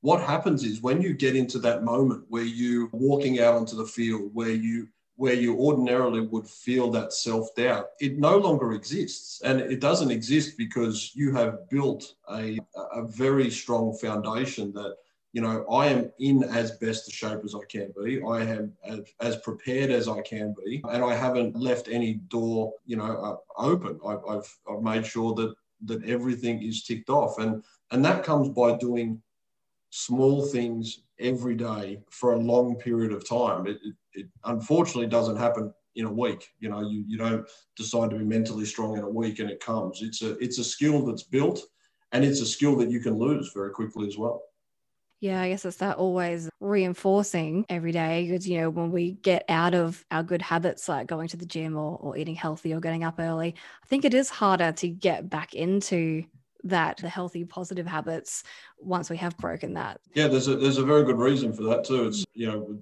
What 0.00 0.20
happens 0.20 0.64
is 0.64 0.82
when 0.82 1.00
you 1.00 1.14
get 1.14 1.36
into 1.36 1.60
that 1.60 1.84
moment 1.84 2.24
where 2.28 2.42
you 2.42 2.88
walking 2.92 3.38
out 3.38 3.54
onto 3.54 3.76
the 3.76 3.86
field, 3.86 4.30
where 4.34 4.50
you 4.50 4.88
where 5.20 5.34
you 5.34 5.54
ordinarily 5.58 6.22
would 6.22 6.48
feel 6.48 6.90
that 6.90 7.12
self-doubt, 7.12 7.88
it 8.00 8.18
no 8.18 8.38
longer 8.38 8.72
exists. 8.72 9.42
And 9.42 9.60
it 9.60 9.78
doesn't 9.78 10.10
exist 10.10 10.56
because 10.56 11.14
you 11.14 11.30
have 11.34 11.68
built 11.68 12.14
a, 12.30 12.58
a 12.94 13.02
very 13.06 13.50
strong 13.50 13.94
foundation 13.98 14.72
that, 14.72 14.96
you 15.34 15.42
know, 15.42 15.66
I 15.70 15.88
am 15.88 16.10
in 16.20 16.42
as 16.44 16.70
best 16.84 17.06
a 17.08 17.12
shape 17.12 17.40
as 17.44 17.54
I 17.54 17.64
can 17.68 17.92
be. 18.02 18.22
I 18.22 18.38
am 18.44 18.72
as, 18.82 19.00
as 19.20 19.36
prepared 19.48 19.90
as 19.90 20.08
I 20.08 20.22
can 20.22 20.54
be. 20.64 20.82
And 20.88 21.04
I 21.04 21.14
haven't 21.14 21.54
left 21.54 21.88
any 21.88 22.14
door, 22.36 22.72
you 22.86 22.96
know, 22.96 23.12
uh, 23.28 23.36
open. 23.62 24.00
I've, 24.10 24.24
I've, 24.26 24.58
I've 24.70 24.82
made 24.82 25.04
sure 25.04 25.34
that 25.34 25.54
that 25.84 26.02
everything 26.04 26.62
is 26.62 26.82
ticked 26.82 27.10
off. 27.10 27.38
And, 27.38 27.62
and 27.90 28.02
that 28.06 28.24
comes 28.24 28.48
by 28.48 28.78
doing 28.78 29.20
small 29.90 30.46
things 30.46 31.02
every 31.18 31.56
day 31.56 32.00
for 32.08 32.32
a 32.32 32.38
long 32.38 32.76
period 32.76 33.12
of 33.12 33.28
time. 33.28 33.66
It, 33.66 33.78
it, 33.84 33.94
it, 34.14 34.26
unfortunately 34.44 35.06
doesn't 35.06 35.36
happen 35.36 35.72
in 35.96 36.06
a 36.06 36.12
week. 36.12 36.46
You 36.60 36.68
know, 36.70 36.80
you, 36.80 37.04
you 37.06 37.18
don't 37.18 37.46
decide 37.76 38.10
to 38.10 38.16
be 38.16 38.24
mentally 38.24 38.64
strong 38.64 38.96
in 38.96 39.04
a 39.04 39.08
week 39.08 39.38
and 39.38 39.50
it 39.50 39.64
comes. 39.64 40.00
It's 40.02 40.22
a, 40.22 40.38
it's 40.38 40.58
a 40.58 40.64
skill 40.64 41.04
that's 41.04 41.24
built 41.24 41.60
and 42.12 42.24
it's 42.24 42.40
a 42.40 42.46
skill 42.46 42.76
that 42.76 42.90
you 42.90 43.00
can 43.00 43.18
lose 43.18 43.52
very 43.54 43.70
quickly 43.70 44.06
as 44.06 44.16
well. 44.16 44.42
Yeah, 45.20 45.42
I 45.42 45.50
guess 45.50 45.66
it's 45.66 45.76
that 45.78 45.98
always 45.98 46.48
reinforcing 46.60 47.66
every 47.68 47.92
day 47.92 48.26
because, 48.26 48.48
you 48.48 48.58
know, 48.58 48.70
when 48.70 48.90
we 48.90 49.12
get 49.12 49.44
out 49.50 49.74
of 49.74 50.02
our 50.10 50.22
good 50.22 50.40
habits 50.40 50.88
like 50.88 51.08
going 51.08 51.28
to 51.28 51.36
the 51.36 51.44
gym 51.44 51.76
or, 51.76 51.98
or 51.98 52.16
eating 52.16 52.34
healthy 52.34 52.72
or 52.72 52.80
getting 52.80 53.04
up 53.04 53.16
early, 53.18 53.54
I 53.82 53.86
think 53.86 54.06
it 54.06 54.14
is 54.14 54.30
harder 54.30 54.72
to 54.72 54.88
get 54.88 55.28
back 55.28 55.52
into 55.52 56.24
that 56.64 56.98
the 56.98 57.08
healthy 57.08 57.44
positive 57.44 57.86
habits 57.86 58.44
once 58.78 59.08
we 59.08 59.16
have 59.16 59.36
broken 59.38 59.72
that 59.74 59.98
yeah 60.14 60.28
there's 60.28 60.46
a 60.46 60.56
there's 60.56 60.76
a 60.76 60.84
very 60.84 61.04
good 61.04 61.16
reason 61.16 61.54
for 61.54 61.62
that 61.62 61.84
too 61.84 62.08
it's 62.08 62.22
you 62.34 62.46
know 62.46 62.78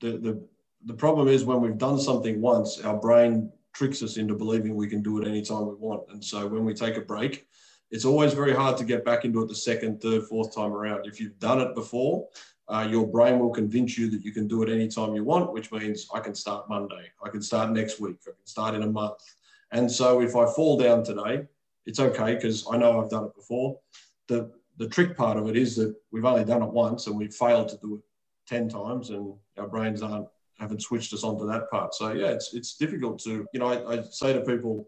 the 0.00 0.18
the, 0.18 0.48
the 0.86 0.94
problem 0.94 1.28
is 1.28 1.44
when 1.44 1.60
we've 1.60 1.78
done 1.78 1.98
something 1.98 2.40
once 2.40 2.80
our 2.82 2.96
brain 2.96 3.50
tricks 3.74 4.02
us 4.02 4.16
into 4.16 4.34
believing 4.34 4.76
we 4.76 4.86
can 4.86 5.02
do 5.02 5.20
it 5.20 5.26
anytime 5.26 5.66
we 5.66 5.74
want 5.74 6.02
and 6.10 6.22
so 6.22 6.46
when 6.46 6.64
we 6.64 6.74
take 6.74 6.96
a 6.96 7.00
break 7.00 7.46
it's 7.94 8.04
always 8.04 8.34
very 8.34 8.52
hard 8.52 8.76
to 8.76 8.84
get 8.84 9.04
back 9.04 9.24
into 9.24 9.40
it 9.42 9.48
the 9.48 9.54
second, 9.54 10.00
third, 10.00 10.24
fourth 10.24 10.52
time 10.52 10.72
around. 10.72 11.06
If 11.06 11.20
you've 11.20 11.38
done 11.38 11.60
it 11.60 11.76
before, 11.76 12.28
uh, 12.66 12.88
your 12.90 13.06
brain 13.06 13.38
will 13.38 13.50
convince 13.50 13.96
you 13.96 14.10
that 14.10 14.24
you 14.24 14.32
can 14.32 14.48
do 14.48 14.64
it 14.64 14.68
anytime 14.68 15.14
you 15.14 15.22
want, 15.22 15.52
which 15.52 15.70
means 15.70 16.08
I 16.12 16.18
can 16.18 16.34
start 16.34 16.68
Monday, 16.68 17.12
I 17.24 17.28
can 17.28 17.40
start 17.40 17.70
next 17.70 18.00
week, 18.00 18.16
I 18.26 18.30
can 18.30 18.46
start 18.46 18.74
in 18.74 18.82
a 18.82 18.90
month. 18.90 19.22
And 19.70 19.90
so 19.90 20.20
if 20.22 20.34
I 20.34 20.44
fall 20.46 20.76
down 20.76 21.04
today, 21.04 21.44
it's 21.86 22.00
okay 22.00 22.34
because 22.34 22.66
I 22.68 22.78
know 22.78 23.00
I've 23.00 23.10
done 23.10 23.26
it 23.26 23.34
before. 23.36 23.78
The, 24.26 24.50
the 24.78 24.88
trick 24.88 25.16
part 25.16 25.36
of 25.36 25.48
it 25.48 25.56
is 25.56 25.76
that 25.76 25.94
we've 26.10 26.24
only 26.24 26.44
done 26.44 26.62
it 26.64 26.72
once 26.72 27.06
and 27.06 27.16
we've 27.16 27.34
failed 27.34 27.68
to 27.68 27.78
do 27.80 27.94
it 27.94 28.00
10 28.48 28.70
times 28.70 29.10
and 29.10 29.34
our 29.56 29.68
brains 29.68 30.02
aren't 30.02 30.26
haven't 30.58 30.82
switched 30.82 31.12
us 31.12 31.24
onto 31.24 31.46
that 31.48 31.70
part. 31.70 31.94
So 31.94 32.12
yeah, 32.12 32.28
it's 32.28 32.54
it's 32.54 32.76
difficult 32.76 33.18
to, 33.24 33.46
you 33.52 33.60
know, 33.60 33.66
I, 33.66 33.98
I 33.98 34.02
say 34.02 34.32
to 34.32 34.40
people, 34.40 34.86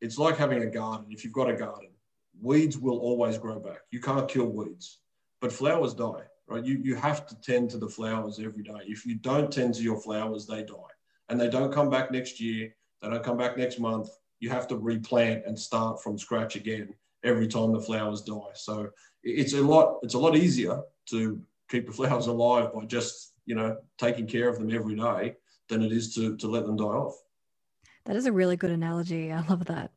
it's 0.00 0.18
like 0.18 0.36
having 0.36 0.62
a 0.62 0.66
garden. 0.66 1.06
If 1.10 1.24
you've 1.24 1.32
got 1.32 1.50
a 1.50 1.54
garden, 1.54 1.90
weeds 2.40 2.78
will 2.78 2.98
always 2.98 3.38
grow 3.38 3.58
back. 3.58 3.80
You 3.90 4.00
can't 4.00 4.28
kill 4.28 4.46
weeds, 4.46 4.98
but 5.40 5.52
flowers 5.52 5.94
die, 5.94 6.24
right? 6.46 6.64
You, 6.64 6.80
you 6.82 6.94
have 6.94 7.26
to 7.26 7.40
tend 7.40 7.70
to 7.70 7.78
the 7.78 7.88
flowers 7.88 8.38
every 8.38 8.62
day. 8.62 8.80
If 8.86 9.04
you 9.06 9.16
don't 9.16 9.52
tend 9.52 9.74
to 9.74 9.82
your 9.82 10.00
flowers, 10.00 10.46
they 10.46 10.62
die 10.62 10.74
and 11.28 11.40
they 11.40 11.48
don't 11.48 11.72
come 11.72 11.90
back 11.90 12.10
next 12.10 12.40
year. 12.40 12.74
They 13.02 13.08
don't 13.08 13.22
come 13.22 13.36
back 13.36 13.56
next 13.56 13.78
month. 13.78 14.08
You 14.40 14.50
have 14.50 14.68
to 14.68 14.76
replant 14.76 15.44
and 15.46 15.58
start 15.58 16.02
from 16.02 16.18
scratch 16.18 16.56
again 16.56 16.94
every 17.24 17.48
time 17.48 17.72
the 17.72 17.80
flowers 17.80 18.22
die. 18.22 18.54
So 18.54 18.88
it's 19.22 19.52
a 19.52 19.60
lot, 19.60 19.98
it's 20.02 20.14
a 20.14 20.18
lot 20.18 20.36
easier 20.36 20.80
to 21.10 21.40
keep 21.68 21.86
the 21.86 21.92
flowers 21.98 22.28
alive 22.28 22.72
by 22.72 22.84
just, 22.84 23.34
you 23.48 23.54
know, 23.54 23.78
taking 23.96 24.26
care 24.26 24.48
of 24.48 24.58
them 24.58 24.70
every 24.70 24.94
day 24.94 25.34
than 25.68 25.82
it 25.82 25.90
is 25.90 26.14
to, 26.14 26.36
to 26.36 26.46
let 26.46 26.66
them 26.66 26.76
die 26.76 26.84
off. 26.84 27.14
That 28.04 28.14
is 28.14 28.26
a 28.26 28.32
really 28.32 28.56
good 28.56 28.70
analogy. 28.70 29.32
I 29.32 29.40
love 29.48 29.64
that. 29.64 29.90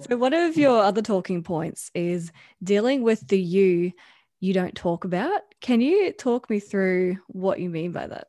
So, 0.00 0.16
one 0.18 0.34
of 0.34 0.58
your 0.58 0.82
other 0.82 1.02
talking 1.02 1.42
points 1.42 1.90
is 1.94 2.30
dealing 2.62 3.02
with 3.02 3.26
the 3.26 3.40
you 3.40 3.92
you 4.40 4.52
don't 4.52 4.74
talk 4.74 5.04
about. 5.04 5.40
Can 5.60 5.80
you 5.80 6.12
talk 6.12 6.48
me 6.48 6.60
through 6.60 7.16
what 7.26 7.58
you 7.58 7.70
mean 7.70 7.90
by 7.90 8.06
that? 8.06 8.28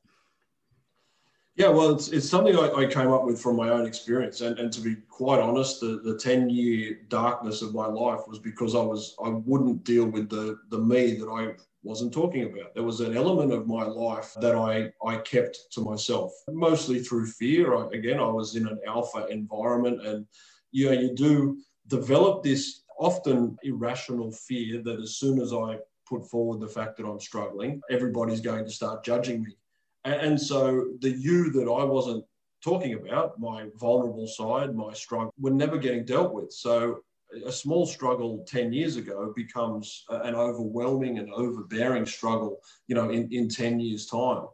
Yeah, 1.55 1.67
well, 1.67 1.91
it's, 1.91 2.07
it's 2.07 2.27
something 2.27 2.55
I, 2.55 2.71
I 2.71 2.85
came 2.85 3.11
up 3.11 3.25
with 3.25 3.39
from 3.39 3.57
my 3.57 3.69
own 3.69 3.85
experience. 3.85 4.39
And, 4.39 4.57
and 4.57 4.71
to 4.71 4.81
be 4.81 4.95
quite 5.09 5.39
honest, 5.39 5.81
the, 5.81 5.99
the 6.03 6.17
10 6.17 6.49
year 6.49 7.01
darkness 7.09 7.61
of 7.61 7.75
my 7.75 7.85
life 7.85 8.21
was 8.27 8.39
because 8.39 8.75
I 8.75 8.81
was 8.81 9.13
I 9.23 9.29
wouldn't 9.29 9.83
deal 9.83 10.05
with 10.05 10.29
the, 10.29 10.57
the 10.69 10.79
me 10.79 11.15
that 11.17 11.27
I 11.27 11.53
wasn't 11.83 12.13
talking 12.13 12.43
about. 12.43 12.73
There 12.73 12.83
was 12.83 12.99
an 12.99 13.15
element 13.15 13.53
of 13.53 13.67
my 13.67 13.83
life 13.83 14.33
that 14.41 14.55
I, 14.55 14.91
I 15.05 15.17
kept 15.17 15.57
to 15.71 15.81
myself, 15.81 16.33
mostly 16.49 16.99
through 16.99 17.27
fear. 17.27 17.75
I, 17.75 17.87
again, 17.93 18.19
I 18.19 18.27
was 18.27 18.55
in 18.55 18.67
an 18.67 18.79
alpha 18.85 19.27
environment, 19.27 20.05
and 20.05 20.25
you 20.71 20.87
know, 20.87 20.99
you 20.99 21.15
do 21.15 21.57
develop 21.87 22.43
this 22.43 22.83
often 22.99 23.57
irrational 23.63 24.31
fear 24.31 24.81
that 24.83 24.99
as 24.99 25.15
soon 25.15 25.39
as 25.39 25.53
I 25.53 25.77
put 26.07 26.29
forward 26.29 26.59
the 26.59 26.67
fact 26.67 26.97
that 26.97 27.05
I'm 27.05 27.19
struggling, 27.19 27.81
everybody's 27.89 28.41
going 28.41 28.65
to 28.65 28.71
start 28.71 29.03
judging 29.03 29.43
me. 29.43 29.55
And, 30.03 30.21
and 30.21 30.41
so 30.41 30.87
the 30.99 31.11
you 31.11 31.51
that 31.51 31.69
I 31.69 31.83
wasn't 31.83 32.25
talking 32.61 32.95
about, 32.95 33.39
my 33.39 33.67
vulnerable 33.75 34.27
side, 34.27 34.75
my 34.75 34.93
struggle, 34.93 35.33
were 35.39 35.51
never 35.51 35.77
getting 35.77 36.03
dealt 36.03 36.33
with. 36.33 36.51
So 36.51 36.99
a 37.45 37.51
small 37.51 37.85
struggle 37.85 38.43
10 38.47 38.73
years 38.73 38.95
ago 38.95 39.33
becomes 39.35 40.05
an 40.09 40.35
overwhelming 40.35 41.19
and 41.19 41.31
overbearing 41.31 42.05
struggle, 42.05 42.61
you 42.87 42.95
know, 42.95 43.09
in, 43.09 43.31
in 43.31 43.47
10 43.47 43.79
years' 43.79 44.05
time. 44.05 44.45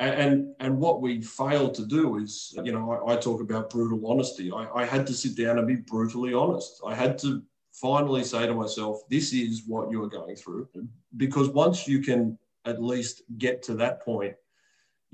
And, 0.00 0.54
and 0.58 0.78
what 0.78 1.00
we 1.00 1.22
failed 1.22 1.74
to 1.74 1.86
do 1.86 2.18
is, 2.18 2.52
you 2.64 2.72
know, 2.72 2.90
I, 2.90 3.14
I 3.14 3.16
talk 3.16 3.40
about 3.40 3.70
brutal 3.70 4.10
honesty. 4.10 4.50
I, 4.50 4.68
I 4.74 4.84
had 4.84 5.06
to 5.06 5.12
sit 5.12 5.36
down 5.36 5.58
and 5.58 5.68
be 5.68 5.76
brutally 5.76 6.34
honest. 6.34 6.80
I 6.84 6.94
had 6.94 7.16
to 7.18 7.42
finally 7.72 8.24
say 8.24 8.46
to 8.46 8.54
myself, 8.54 9.02
this 9.08 9.32
is 9.32 9.62
what 9.66 9.90
you 9.90 10.02
are 10.02 10.08
going 10.08 10.34
through. 10.34 10.68
Because 11.16 11.48
once 11.50 11.86
you 11.86 12.00
can 12.00 12.36
at 12.64 12.82
least 12.82 13.22
get 13.38 13.62
to 13.64 13.74
that 13.74 14.02
point, 14.02 14.34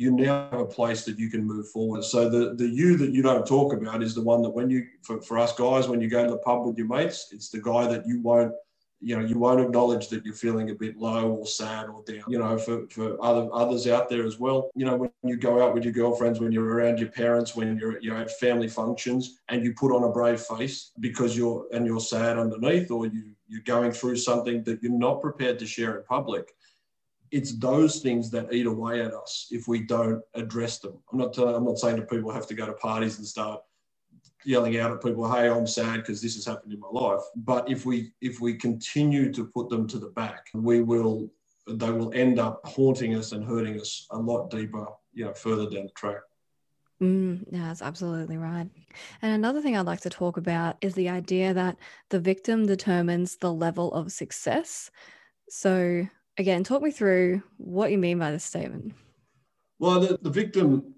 you 0.00 0.10
now 0.10 0.48
have 0.50 0.60
a 0.60 0.64
place 0.64 1.04
that 1.04 1.18
you 1.18 1.28
can 1.28 1.46
move 1.46 1.68
forward. 1.68 2.02
So 2.02 2.30
the, 2.30 2.54
the 2.54 2.66
you 2.66 2.96
that 2.96 3.12
you 3.12 3.20
don't 3.20 3.46
talk 3.46 3.74
about 3.74 4.02
is 4.02 4.14
the 4.14 4.22
one 4.22 4.40
that 4.40 4.48
when 4.48 4.70
you, 4.70 4.86
for, 5.02 5.20
for 5.20 5.36
us 5.36 5.52
guys, 5.52 5.88
when 5.88 6.00
you 6.00 6.08
go 6.08 6.24
to 6.24 6.30
the 6.30 6.38
pub 6.38 6.64
with 6.64 6.78
your 6.78 6.86
mates, 6.86 7.28
it's 7.32 7.50
the 7.50 7.60
guy 7.60 7.86
that 7.86 8.06
you 8.06 8.22
won't, 8.22 8.54
you 9.02 9.14
know, 9.14 9.22
you 9.22 9.38
won't 9.38 9.60
acknowledge 9.60 10.08
that 10.08 10.24
you're 10.24 10.32
feeling 10.32 10.70
a 10.70 10.74
bit 10.74 10.96
low 10.96 11.32
or 11.32 11.46
sad 11.46 11.90
or 11.90 12.02
down. 12.04 12.24
You 12.28 12.38
know, 12.38 12.56
for, 12.56 12.88
for 12.88 13.22
other 13.22 13.50
others 13.52 13.86
out 13.86 14.08
there 14.08 14.24
as 14.24 14.38
well, 14.38 14.70
you 14.74 14.86
know, 14.86 14.96
when 14.96 15.10
you 15.22 15.36
go 15.36 15.62
out 15.62 15.74
with 15.74 15.84
your 15.84 15.92
girlfriends, 15.92 16.40
when 16.40 16.50
you're 16.50 16.64
around 16.64 16.98
your 16.98 17.10
parents, 17.10 17.54
when 17.54 17.76
you're, 17.76 18.00
you 18.00 18.08
know, 18.08 18.16
at 18.16 18.38
family 18.38 18.68
functions 18.68 19.40
and 19.50 19.62
you 19.62 19.74
put 19.74 19.94
on 19.94 20.04
a 20.04 20.10
brave 20.10 20.40
face 20.40 20.92
because 21.00 21.36
you're, 21.36 21.66
and 21.74 21.84
you're 21.84 22.00
sad 22.00 22.38
underneath 22.38 22.90
or 22.90 23.04
you, 23.04 23.32
you're 23.48 23.60
going 23.64 23.92
through 23.92 24.16
something 24.16 24.64
that 24.64 24.82
you're 24.82 24.92
not 24.92 25.20
prepared 25.20 25.58
to 25.58 25.66
share 25.66 25.98
in 25.98 26.04
public 26.04 26.54
it's 27.30 27.52
those 27.52 28.00
things 28.00 28.30
that 28.30 28.52
eat 28.52 28.66
away 28.66 29.02
at 29.02 29.14
us 29.14 29.48
if 29.50 29.68
we 29.68 29.80
don't 29.80 30.22
address 30.34 30.78
them. 30.78 30.98
I'm 31.12 31.18
not, 31.18 31.38
uh, 31.38 31.54
I'm 31.54 31.64
not 31.64 31.78
saying 31.78 31.96
that 31.96 32.10
people 32.10 32.30
have 32.32 32.46
to 32.48 32.54
go 32.54 32.66
to 32.66 32.72
parties 32.72 33.18
and 33.18 33.26
start 33.26 33.62
yelling 34.44 34.78
out 34.78 34.90
at 34.90 35.02
people, 35.02 35.30
"Hey, 35.30 35.48
I'm 35.48 35.66
sad 35.66 35.96
because 35.96 36.20
this 36.20 36.34
has 36.34 36.46
happened 36.46 36.72
in 36.72 36.80
my 36.80 36.88
life." 36.90 37.22
But 37.36 37.70
if 37.70 37.86
we 37.86 38.12
if 38.20 38.40
we 38.40 38.54
continue 38.54 39.32
to 39.32 39.44
put 39.44 39.68
them 39.68 39.86
to 39.88 39.98
the 39.98 40.08
back, 40.08 40.48
we 40.54 40.82
will 40.82 41.30
they 41.68 41.90
will 41.90 42.12
end 42.14 42.38
up 42.38 42.60
haunting 42.64 43.14
us 43.14 43.32
and 43.32 43.44
hurting 43.44 43.80
us 43.80 44.06
a 44.10 44.18
lot 44.18 44.50
deeper, 44.50 44.86
you 45.12 45.24
know, 45.24 45.34
further 45.34 45.68
down 45.68 45.84
the 45.84 45.90
track. 45.90 46.22
Mm, 47.00 47.46
yeah, 47.50 47.68
that's 47.68 47.80
absolutely 47.80 48.36
right. 48.36 48.68
And 49.22 49.32
another 49.32 49.62
thing 49.62 49.76
I'd 49.76 49.86
like 49.86 50.02
to 50.02 50.10
talk 50.10 50.36
about 50.36 50.76
is 50.82 50.94
the 50.94 51.08
idea 51.08 51.54
that 51.54 51.76
the 52.10 52.20
victim 52.20 52.66
determines 52.66 53.36
the 53.36 53.52
level 53.52 53.92
of 53.94 54.12
success. 54.12 54.90
So, 55.48 56.06
again, 56.40 56.64
talk 56.64 56.82
me 56.82 56.90
through 56.90 57.42
what 57.58 57.92
you 57.92 57.98
mean 57.98 58.18
by 58.18 58.30
this 58.30 58.44
statement. 58.44 58.94
Well, 59.78 60.00
the, 60.00 60.18
the 60.20 60.30
victim, 60.30 60.94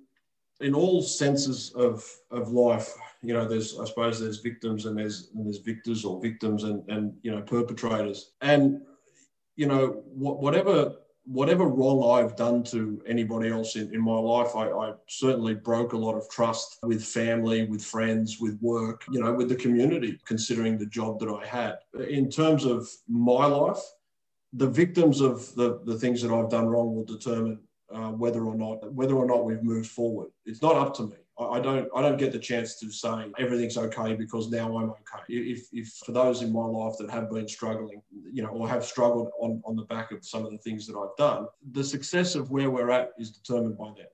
in 0.61 0.75
all 0.75 1.03
senses 1.03 1.73
of, 1.75 2.09
of 2.31 2.53
life, 2.53 2.95
you 3.23 3.35
know, 3.35 3.47
there's, 3.47 3.79
I 3.79 3.85
suppose, 3.85 4.21
there's 4.21 4.39
victims 4.39 4.87
and 4.87 4.97
there's 4.97 5.31
and 5.35 5.45
there's 5.45 5.59
victors 5.59 6.05
or 6.05 6.21
victims 6.21 6.65
and 6.65 6.89
and 6.89 7.15
you 7.23 7.31
know 7.31 7.43
perpetrators. 7.43 8.33
And 8.41 8.81
you 9.57 9.67
know, 9.67 10.03
whatever 10.15 10.95
whatever 11.25 11.67
wrong 11.67 12.19
I've 12.19 12.35
done 12.35 12.65
to 12.65 13.01
anybody 13.07 13.49
else 13.49 13.77
in, 13.77 13.95
in 13.95 14.01
my 14.01 14.19
life, 14.19 14.57
I, 14.57 14.69
I, 14.71 14.95
certainly 15.07 15.55
broke 15.55 15.93
a 15.93 15.97
lot 15.97 16.17
of 16.17 16.29
trust 16.31 16.79
with 16.83 17.05
family, 17.05 17.65
with 17.65 17.85
friends, 17.85 18.39
with 18.41 18.59
work, 18.61 19.05
you 19.09 19.21
know, 19.21 19.33
with 19.33 19.49
the 19.49 19.55
community, 19.55 20.19
considering 20.27 20.77
the 20.77 20.87
job 20.87 21.21
that 21.21 21.29
I 21.29 21.47
had. 21.47 21.79
In 22.09 22.29
terms 22.29 22.65
of 22.65 22.89
my 23.09 23.47
life, 23.47 23.79
the 24.53 24.69
victims 24.69 25.21
of 25.21 25.55
the, 25.55 25.81
the 25.85 25.99
things 25.99 26.23
that 26.23 26.33
I've 26.33 26.51
done 26.51 26.67
wrong 26.67 26.95
will 26.95 27.05
determine 27.05 27.59
uh, 27.95 28.11
whether 28.11 28.45
or 28.45 28.55
not 28.55 28.93
whether 28.93 29.15
or 29.15 29.27
not 29.27 29.45
we've 29.45 29.63
moved 29.63 29.91
forward. 29.91 30.31
It's 30.47 30.63
not 30.63 30.77
up 30.77 30.95
to 30.97 31.05
me. 31.05 31.17
I 31.39 31.61
don't 31.61 31.89
I 31.97 32.03
don't 32.03 32.19
get 32.19 32.33
the 32.33 32.39
chance 32.39 32.79
to 32.81 32.91
say 32.91 33.33
everything's 33.39 33.77
okay 33.77 34.15
because 34.15 34.51
now 34.51 34.77
I'm 34.77 34.91
okay. 34.91 35.25
If, 35.29 35.69
if 35.73 35.89
for 36.05 36.13
those 36.13 36.43
in 36.43 36.53
my 36.53 36.65
life 36.65 36.95
that 36.99 37.11
have 37.11 37.31
been 37.31 37.49
struggling, 37.49 38.03
you 38.33 38.43
know, 38.43 38.51
or 38.51 38.69
have 38.69 38.85
struggled 38.85 39.31
on, 39.41 39.63
on 39.65 39.75
the 39.75 39.85
back 39.85 40.13
of 40.13 40.25
some 40.25 40.45
of 40.45 40.53
the 40.53 40.59
things 40.59 40.87
that 40.87 40.97
I've 40.97 41.17
done, 41.17 41.47
the 41.73 41.83
success 41.83 42.35
of 42.35 42.51
where 42.51 42.71
we're 42.71 42.91
at 42.91 43.11
is 43.19 43.31
determined 43.31 43.79
by 43.79 43.87
them. 43.87 44.07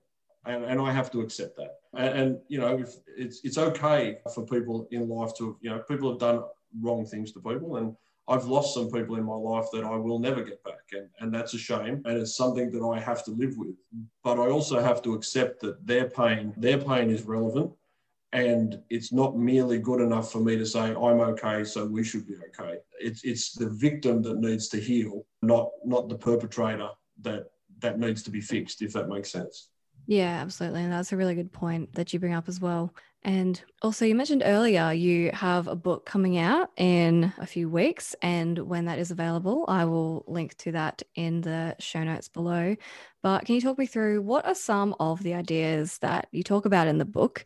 And, 0.47 0.65
and 0.65 0.81
I 0.81 0.93
have 0.93 1.11
to 1.11 1.21
accept 1.21 1.57
that. 1.57 1.77
And, 1.95 2.19
and 2.19 2.39
you 2.49 2.59
know, 2.59 2.85
it's 3.17 3.41
it's 3.45 3.59
okay 3.59 4.19
for 4.33 4.47
people 4.47 4.89
in 4.93 5.09
life 5.09 5.33
to, 5.39 5.59
you 5.61 5.71
know, 5.71 5.81
people 5.81 6.11
have 6.11 6.21
done 6.21 6.45
wrong 6.81 7.05
things 7.05 7.33
to 7.33 7.41
people 7.41 7.77
and 7.77 7.97
I've 8.29 8.45
lost 8.45 8.75
some 8.75 8.91
people 8.91 9.17
in 9.17 9.25
my 9.25 9.35
life 9.35 9.67
that 9.73 9.85
I 9.85 9.97
will 9.97 10.19
never 10.19 10.43
get 10.43 10.63
back. 10.63 10.75
And, 10.93 11.09
and 11.21 11.35
that's 11.35 11.55
a 11.55 11.59
shame. 11.59 12.03
And 12.05 12.19
it's 12.19 12.37
something 12.37 12.71
that 12.73 12.85
I 12.85 13.01
have 13.01 13.25
to 13.25 13.31
live 13.31 13.57
with. 13.57 13.75
But 14.23 14.39
I 14.39 14.49
also 14.49 14.81
have 14.81 15.03
to 15.03 15.15
accept 15.15 15.61
that 15.63 15.87
their 15.87 16.11
pain, 16.11 16.53
their 16.57 16.79
pain 16.79 17.11
is 17.11 17.23
relevant. 17.23 17.73
And 18.33 18.83
it's 18.91 19.11
not 19.11 19.39
merely 19.39 19.79
good 19.79 20.03
enough 20.03 20.31
for 20.31 20.41
me 20.41 20.59
to 20.59 20.67
say, 20.67 20.91
I'm 20.91 20.99
okay, 20.99 21.65
so 21.65 21.87
we 21.87 22.05
should 22.05 22.27
be 22.27 22.35
okay. 22.49 22.77
It's, 23.01 23.25
it's 23.25 23.53
the 23.53 23.71
victim 23.71 24.21
that 24.23 24.39
needs 24.39 24.69
to 24.69 24.81
heal, 24.81 25.25
not, 25.41 25.71
not 25.83 26.11
the 26.11 26.19
perpetrator 26.19 26.91
that, 27.23 27.45
that 27.79 27.99
needs 27.99 28.23
to 28.25 28.31
be 28.31 28.43
fixed, 28.43 28.83
if 28.83 28.93
that 28.93 29.09
makes 29.09 29.33
sense. 29.33 29.71
Yeah, 30.11 30.41
absolutely. 30.41 30.83
And 30.85 30.93
that's 30.93 31.13
a 31.13 31.19
really 31.19 31.35
good 31.35 31.53
point 31.53 31.95
that 31.95 32.13
you 32.15 32.19
bring 32.19 32.33
up 32.33 32.49
as 32.49 32.61
well. 32.61 32.95
And 33.25 33.63
also, 33.83 34.07
you 34.07 34.15
mentioned 34.15 34.43
earlier 34.47 34.91
you 34.93 35.31
have 35.35 35.69
a 35.69 35.77
book 35.77 36.07
coming 36.07 36.39
out 36.39 36.71
in 36.79 37.33
a 37.37 37.47
few 37.47 37.69
weeks. 37.69 38.15
And 38.23 38.59
when 38.61 38.87
that 38.87 38.99
is 38.99 39.11
available, 39.11 39.67
I 39.69 39.85
will 39.85 40.25
link 40.27 40.57
to 40.59 40.73
that 40.73 41.03
in 41.15 41.43
the 41.43 41.77
show 41.79 42.03
notes 42.05 42.29
below. 42.29 42.75
But 43.23 43.45
can 43.45 43.55
you 43.57 43.61
talk 43.61 43.77
me 43.79 43.85
through 43.87 44.23
what 44.23 44.47
are 44.47 44.55
some 44.55 44.95
of 44.99 45.23
the 45.23 45.35
ideas 45.35 45.99
that 45.99 46.29
you 46.33 46.43
talk 46.43 46.65
about 46.65 46.89
in 46.89 46.97
the 46.99 47.05
book 47.05 47.45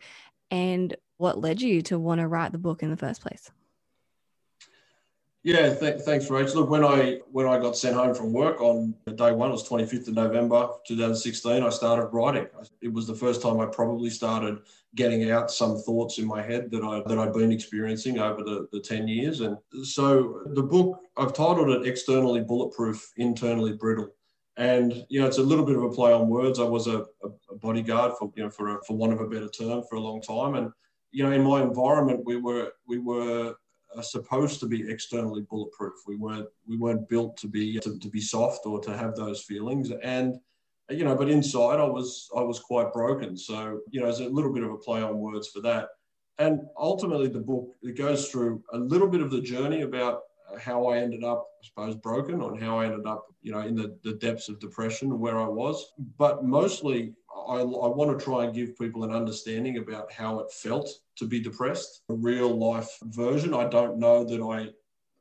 and 0.50 0.96
what 1.18 1.40
led 1.40 1.62
you 1.62 1.82
to 1.82 1.98
want 1.98 2.20
to 2.20 2.28
write 2.28 2.52
the 2.52 2.58
book 2.58 2.82
in 2.82 2.90
the 2.90 2.96
first 2.96 3.22
place? 3.22 3.50
Yeah, 5.42 5.74
th- 5.74 6.02
thanks, 6.02 6.26
Rach. 6.26 6.54
Look, 6.54 6.68
when 6.68 6.84
I 6.84 7.20
when 7.30 7.46
I 7.46 7.58
got 7.58 7.74
sent 7.78 7.96
home 7.96 8.14
from 8.14 8.34
work 8.34 8.60
on 8.60 8.94
day 9.16 9.32
one, 9.32 9.48
it 9.48 9.52
was 9.52 9.66
25th 9.66 10.08
of 10.08 10.14
November 10.14 10.68
2016. 10.86 11.62
I 11.62 11.70
started 11.70 12.08
writing. 12.08 12.46
It 12.82 12.92
was 12.92 13.06
the 13.06 13.14
first 13.14 13.40
time 13.40 13.58
I 13.58 13.64
probably 13.66 14.10
started 14.10 14.58
getting 14.96 15.30
out 15.30 15.50
some 15.50 15.78
thoughts 15.78 16.18
in 16.18 16.26
my 16.26 16.42
head 16.42 16.70
that 16.72 16.84
I 16.84 17.02
that 17.08 17.18
I'd 17.18 17.32
been 17.32 17.52
experiencing 17.52 18.18
over 18.18 18.42
the, 18.44 18.68
the 18.72 18.80
10 18.80 19.08
years. 19.08 19.40
And 19.40 19.56
so 19.84 20.42
the 20.54 20.62
book 20.62 21.00
I've 21.16 21.32
titled 21.32 21.70
it 21.70 21.86
"Externally 21.88 22.42
Bulletproof, 22.42 23.12
Internally 23.16 23.72
Brittle." 23.72 24.10
And 24.58 25.06
you 25.08 25.22
know, 25.22 25.26
it's 25.26 25.38
a 25.38 25.42
little 25.42 25.64
bit 25.64 25.76
of 25.76 25.84
a 25.84 25.90
play 25.90 26.12
on 26.12 26.28
words. 26.28 26.60
I 26.60 26.64
was 26.64 26.86
a, 26.86 27.06
a 27.50 27.54
bodyguard 27.56 28.12
for 28.18 28.30
you 28.36 28.42
know 28.44 28.50
for 28.50 28.76
a, 28.76 28.84
for 28.84 28.94
want 28.98 29.14
of 29.14 29.22
a 29.22 29.26
better 29.26 29.48
term 29.48 29.84
for 29.88 29.96
a 29.96 30.00
long 30.00 30.20
time, 30.20 30.54
and 30.56 30.70
you 31.12 31.24
know, 31.24 31.32
in 31.32 31.42
my 31.42 31.62
environment, 31.62 32.24
we 32.26 32.36
were 32.36 32.72
we 32.86 32.98
were 32.98 33.54
are 33.96 34.02
supposed 34.02 34.60
to 34.60 34.66
be 34.66 34.90
externally 34.90 35.42
bulletproof. 35.42 35.94
We 36.06 36.16
weren't 36.16 36.48
we 36.66 36.76
weren't 36.76 37.08
built 37.08 37.36
to 37.38 37.48
be 37.48 37.78
to, 37.80 37.98
to 37.98 38.08
be 38.08 38.20
soft 38.20 38.66
or 38.66 38.80
to 38.80 38.96
have 38.96 39.14
those 39.14 39.42
feelings. 39.42 39.90
And 40.02 40.36
you 40.90 41.04
know, 41.04 41.14
but 41.14 41.30
inside 41.30 41.80
I 41.80 41.84
was 41.84 42.28
I 42.36 42.40
was 42.40 42.58
quite 42.58 42.92
broken. 42.92 43.36
So 43.36 43.80
you 43.90 44.00
know, 44.00 44.06
there's 44.06 44.20
a 44.20 44.28
little 44.28 44.52
bit 44.52 44.64
of 44.64 44.70
a 44.70 44.78
play 44.78 45.02
on 45.02 45.18
words 45.18 45.48
for 45.48 45.60
that. 45.60 45.88
And 46.38 46.62
ultimately, 46.76 47.28
the 47.28 47.40
book 47.40 47.74
it 47.82 47.96
goes 47.96 48.28
through 48.28 48.62
a 48.72 48.78
little 48.78 49.08
bit 49.08 49.20
of 49.20 49.30
the 49.30 49.40
journey 49.40 49.82
about 49.82 50.22
how 50.58 50.86
I 50.86 50.98
ended 50.98 51.24
up, 51.24 51.46
I 51.62 51.66
suppose, 51.66 51.94
broken, 51.94 52.40
on 52.40 52.60
how 52.60 52.78
I 52.78 52.86
ended 52.86 53.06
up, 53.06 53.26
you 53.42 53.52
know, 53.52 53.60
in 53.60 53.74
the, 53.74 53.96
the 54.02 54.14
depths 54.14 54.48
of 54.48 54.58
depression 54.60 55.18
where 55.18 55.38
I 55.38 55.46
was. 55.46 55.92
But 56.18 56.44
mostly, 56.44 57.14
I, 57.34 57.60
I 57.60 57.88
want 57.88 58.16
to 58.16 58.24
try 58.24 58.44
and 58.44 58.54
give 58.54 58.78
people 58.78 59.04
an 59.04 59.10
understanding 59.10 59.78
about 59.78 60.12
how 60.12 60.40
it 60.40 60.52
felt 60.52 60.88
to 61.16 61.26
be 61.26 61.40
depressed, 61.40 62.02
a 62.08 62.14
real 62.14 62.56
life 62.56 62.98
version. 63.02 63.54
I 63.54 63.68
don't 63.68 63.98
know 63.98 64.24
that 64.24 64.40
I 64.40 64.70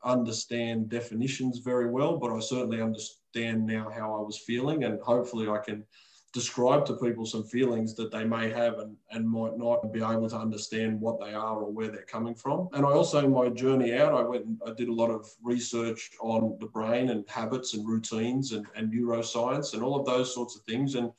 understand 0.08 0.90
definitions 0.90 1.60
very 1.60 1.90
well, 1.90 2.18
but 2.18 2.32
I 2.32 2.40
certainly 2.40 2.82
understand 2.82 3.66
now 3.66 3.90
how 3.90 4.16
I 4.16 4.22
was 4.22 4.38
feeling, 4.38 4.84
and 4.84 5.00
hopefully 5.02 5.50
I 5.50 5.60
can 5.60 5.86
describe 6.34 6.86
to 6.86 6.96
people 6.96 7.26
some 7.26 7.44
feelings 7.44 7.94
that 7.96 8.10
they 8.10 8.24
may 8.24 8.50
have 8.50 8.80
and, 8.80 8.96
and 9.12 9.30
might 9.30 9.58
not 9.58 9.92
be 9.92 10.00
able 10.00 10.30
to 10.30 10.38
understand 10.38 11.00
what 11.00 11.20
they 11.20 11.34
are 11.34 11.58
or 11.58 11.72
where 11.72 11.90
they're 11.90 12.04
coming 12.04 12.34
from. 12.34 12.70
And 12.72 12.86
I 12.86 12.90
also, 12.90 13.20
in 13.26 13.34
my 13.34 13.50
journey 13.50 13.94
out, 13.96 14.14
I 14.14 14.22
went 14.22 14.46
and 14.46 14.62
I 14.66 14.74
did 14.74 14.88
a 14.88 14.94
lot 14.94 15.12
of 15.12 15.30
research 15.44 16.12
on 16.22 16.58
the 16.62 16.68
brain 16.68 17.10
and 17.10 17.28
habits 17.28 17.74
and 17.74 17.86
routines 17.86 18.54
and, 18.54 18.66
and 18.76 18.94
neuroscience 18.94 19.74
and 19.74 19.84
all 19.84 20.00
of 20.00 20.06
those 20.06 20.34
sorts 20.34 20.56
of 20.56 20.62
things. 20.64 20.96
And 20.96 21.12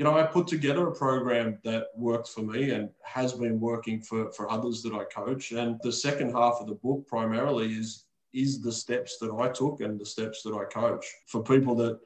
you 0.00 0.04
know, 0.04 0.16
I 0.16 0.22
put 0.22 0.46
together 0.46 0.88
a 0.88 0.94
program 0.94 1.58
that 1.62 1.88
worked 1.94 2.28
for 2.28 2.40
me 2.40 2.70
and 2.70 2.88
has 3.04 3.34
been 3.34 3.60
working 3.60 4.00
for, 4.00 4.32
for 4.32 4.50
others 4.50 4.82
that 4.82 4.94
I 4.94 5.04
coach. 5.04 5.52
And 5.52 5.78
the 5.82 5.92
second 5.92 6.32
half 6.32 6.56
of 6.58 6.68
the 6.68 6.76
book 6.76 7.06
primarily 7.06 7.74
is 7.74 8.06
is 8.32 8.62
the 8.62 8.72
steps 8.72 9.18
that 9.18 9.30
I 9.30 9.48
took 9.50 9.82
and 9.82 10.00
the 10.00 10.06
steps 10.06 10.42
that 10.44 10.54
I 10.54 10.64
coach 10.64 11.04
for 11.26 11.42
people 11.42 11.74
that 11.74 12.00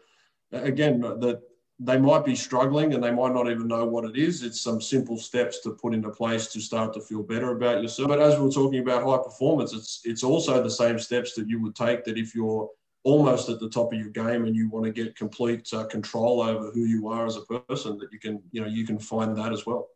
again 0.51 1.03
that 1.03 1.43
they 1.79 1.97
might 1.97 2.25
be 2.25 2.35
struggling 2.35 2.95
and 2.95 3.05
they 3.05 3.13
might 3.13 3.33
not 3.33 3.49
even 3.49 3.69
know 3.69 3.85
what 3.85 4.05
it 4.05 4.17
is. 4.17 4.43
It's 4.43 4.61
some 4.61 4.81
simple 4.81 5.17
steps 5.17 5.61
to 5.61 5.71
put 5.71 5.95
into 5.95 6.11
place 6.11 6.49
to 6.49 6.61
start 6.61 6.95
to 6.95 7.01
feel 7.01 7.23
better 7.23 7.53
about 7.53 7.81
yourself. 7.81 8.09
But 8.09 8.21
as 8.21 8.37
we 8.41 8.49
are 8.49 8.51
talking 8.51 8.81
about 8.81 9.05
high 9.05 9.23
performance, 9.23 9.73
it's 9.73 10.01
it's 10.05 10.25
also 10.25 10.61
the 10.61 10.79
same 10.83 10.99
steps 10.99 11.35
that 11.35 11.49
you 11.49 11.63
would 11.63 11.77
take 11.77 12.03
that 12.07 12.19
if 12.19 12.35
you're 12.35 12.69
almost 13.05 13.49
at 13.49 13.61
the 13.61 13.69
top 13.69 13.93
of 13.93 13.99
your 13.99 14.09
game 14.09 14.45
and 14.45 14.57
you 14.57 14.69
want 14.69 14.85
to 14.85 14.91
get 14.91 15.15
complete 15.15 15.69
uh, 15.73 15.85
control 15.85 16.41
over 16.41 16.71
who 16.73 16.87
you 16.87 17.09
are 17.09 17.27
as 17.27 17.37
a 17.37 17.61
person 17.61 17.97
that 17.99 18.11
you 18.11 18.19
can 18.19 18.43
you 18.51 18.61
know 18.61 18.67
you 18.67 18.85
can 18.85 18.99
find 18.99 19.37
that 19.37 19.53
as 19.53 19.65
well. 19.65 19.89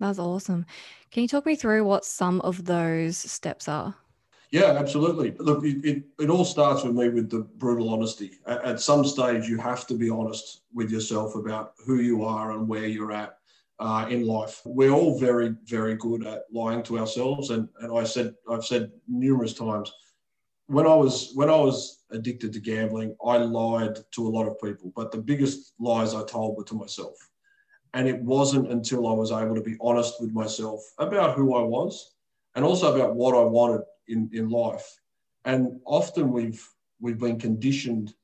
That's 0.00 0.18
awesome. 0.18 0.66
Can 1.10 1.22
you 1.22 1.28
talk 1.28 1.46
me 1.46 1.54
through 1.54 1.84
what 1.84 2.04
some 2.04 2.40
of 2.40 2.64
those 2.64 3.16
steps 3.16 3.68
are? 3.68 3.94
Yeah, 4.50 4.72
absolutely. 4.78 5.34
Look, 5.38 5.64
it, 5.64 5.84
it, 5.84 6.04
it, 6.18 6.28
all 6.28 6.44
starts 6.44 6.82
with 6.82 6.94
me 6.94 7.08
with 7.08 7.30
the 7.30 7.40
brutal 7.40 7.88
honesty. 7.88 8.32
At, 8.46 8.64
at, 8.64 8.80
some 8.80 9.02
stage, 9.02 9.48
you 9.48 9.56
have 9.56 9.86
to 9.86 9.94
be 9.94 10.10
honest 10.10 10.62
with 10.74 10.90
yourself 10.90 11.36
about 11.36 11.72
who 11.86 12.00
you 12.00 12.22
are 12.24 12.52
and 12.52 12.68
where 12.68 12.86
you're 12.86 13.12
at 13.12 13.38
uh, 13.78 14.06
in 14.10 14.26
life. 14.26 14.60
We're 14.66 14.90
all 14.90 15.18
very, 15.18 15.54
very 15.64 15.94
good 15.94 16.26
at 16.26 16.42
lying 16.52 16.82
to 16.82 16.98
ourselves. 16.98 17.48
And, 17.48 17.66
and 17.80 17.96
I 17.96 18.04
said, 18.04 18.34
I've 18.50 18.64
said 18.64 18.90
numerous 19.08 19.54
times, 19.54 19.90
when 20.66 20.86
I 20.86 20.94
was 20.94 21.32
when 21.34 21.50
I 21.50 21.56
was 21.56 22.01
addicted 22.12 22.52
to 22.52 22.60
gambling, 22.60 23.16
I 23.24 23.38
lied 23.38 23.98
to 24.12 24.26
a 24.26 24.30
lot 24.30 24.46
of 24.46 24.60
people. 24.60 24.92
But 24.94 25.12
the 25.12 25.18
biggest 25.18 25.74
lies 25.78 26.14
I 26.14 26.24
told 26.24 26.56
were 26.56 26.64
to 26.64 26.74
myself. 26.74 27.16
And 27.94 28.08
it 28.08 28.20
wasn't 28.22 28.70
until 28.70 29.06
I 29.06 29.12
was 29.12 29.32
able 29.32 29.54
to 29.54 29.60
be 29.60 29.76
honest 29.80 30.14
with 30.20 30.32
myself 30.32 30.80
about 30.98 31.36
who 31.36 31.54
I 31.54 31.62
was 31.62 32.14
and 32.54 32.64
also 32.64 32.94
about 32.94 33.14
what 33.14 33.34
I 33.34 33.42
wanted 33.42 33.82
in, 34.08 34.30
in 34.32 34.48
life. 34.48 34.86
And 35.44 35.80
often 35.84 36.30
we've 36.32 36.66
we've 37.00 37.18
been 37.18 37.38
conditioned 37.38 38.14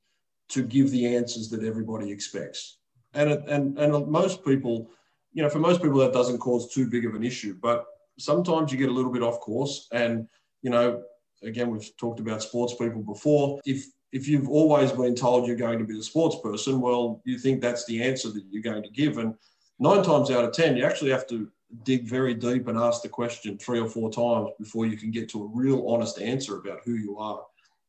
to 0.51 0.63
give 0.63 0.91
the 0.91 1.17
answers 1.17 1.51
that 1.51 1.65
everybody 1.65 2.11
expects. 2.11 2.79
And 3.15 3.31
and 3.31 3.79
and 3.79 4.07
most 4.07 4.45
people, 4.45 4.91
you 5.33 5.43
know, 5.43 5.51
for 5.51 5.59
most 5.59 5.83
people 5.83 5.99
that 5.99 6.13
doesn't 6.13 6.39
cause 6.39 6.73
too 6.73 6.89
big 6.89 7.05
of 7.05 7.15
an 7.15 7.25
issue. 7.25 7.55
But 7.61 7.85
sometimes 8.19 8.73
you 8.73 8.79
get 8.79 8.89
a 8.89 8.93
little 8.93 9.13
bit 9.13 9.23
off 9.23 9.41
course. 9.41 9.89
And 9.93 10.29
you 10.63 10.71
know, 10.71 11.03
again, 11.43 11.71
we've 11.71 11.97
talked 11.97 12.21
about 12.21 12.43
sports 12.43 12.75
people 12.75 13.03
before. 13.03 13.61
If 13.65 13.87
if 14.13 14.27
you've 14.27 14.49
always 14.49 14.91
been 14.93 15.15
told 15.15 15.47
you're 15.47 15.57
going 15.57 15.79
to 15.79 15.85
be 15.85 15.97
the 15.97 16.03
sports 16.03 16.37
person, 16.43 16.81
well, 16.81 17.21
you 17.25 17.39
think 17.39 17.61
that's 17.61 17.85
the 17.85 18.03
answer 18.03 18.31
that 18.31 18.45
you're 18.51 18.63
going 18.63 18.83
to 18.83 18.91
give. 18.91 19.19
And 19.19 19.35
nine 19.79 20.03
times 20.03 20.31
out 20.31 20.45
of 20.45 20.53
10, 20.53 20.77
you 20.77 20.85
actually 20.85 21.11
have 21.11 21.27
to 21.27 21.51
dig 21.83 22.09
very 22.09 22.33
deep 22.33 22.69
and 22.69 22.79
ask 22.79 23.03
the 23.03 23.09
question 23.11 23.59
three 23.59 23.79
or 23.79 23.89
four 23.89 24.11
times 24.11 24.49
before 24.59 24.87
you 24.87 24.97
can 24.97 25.11
get 25.11 25.29
to 25.29 25.43
a 25.43 25.51
real 25.53 25.87
honest 25.87 26.19
answer 26.19 26.57
about 26.57 26.81
who 26.87 26.95
you 26.95 27.19
are 27.19 27.43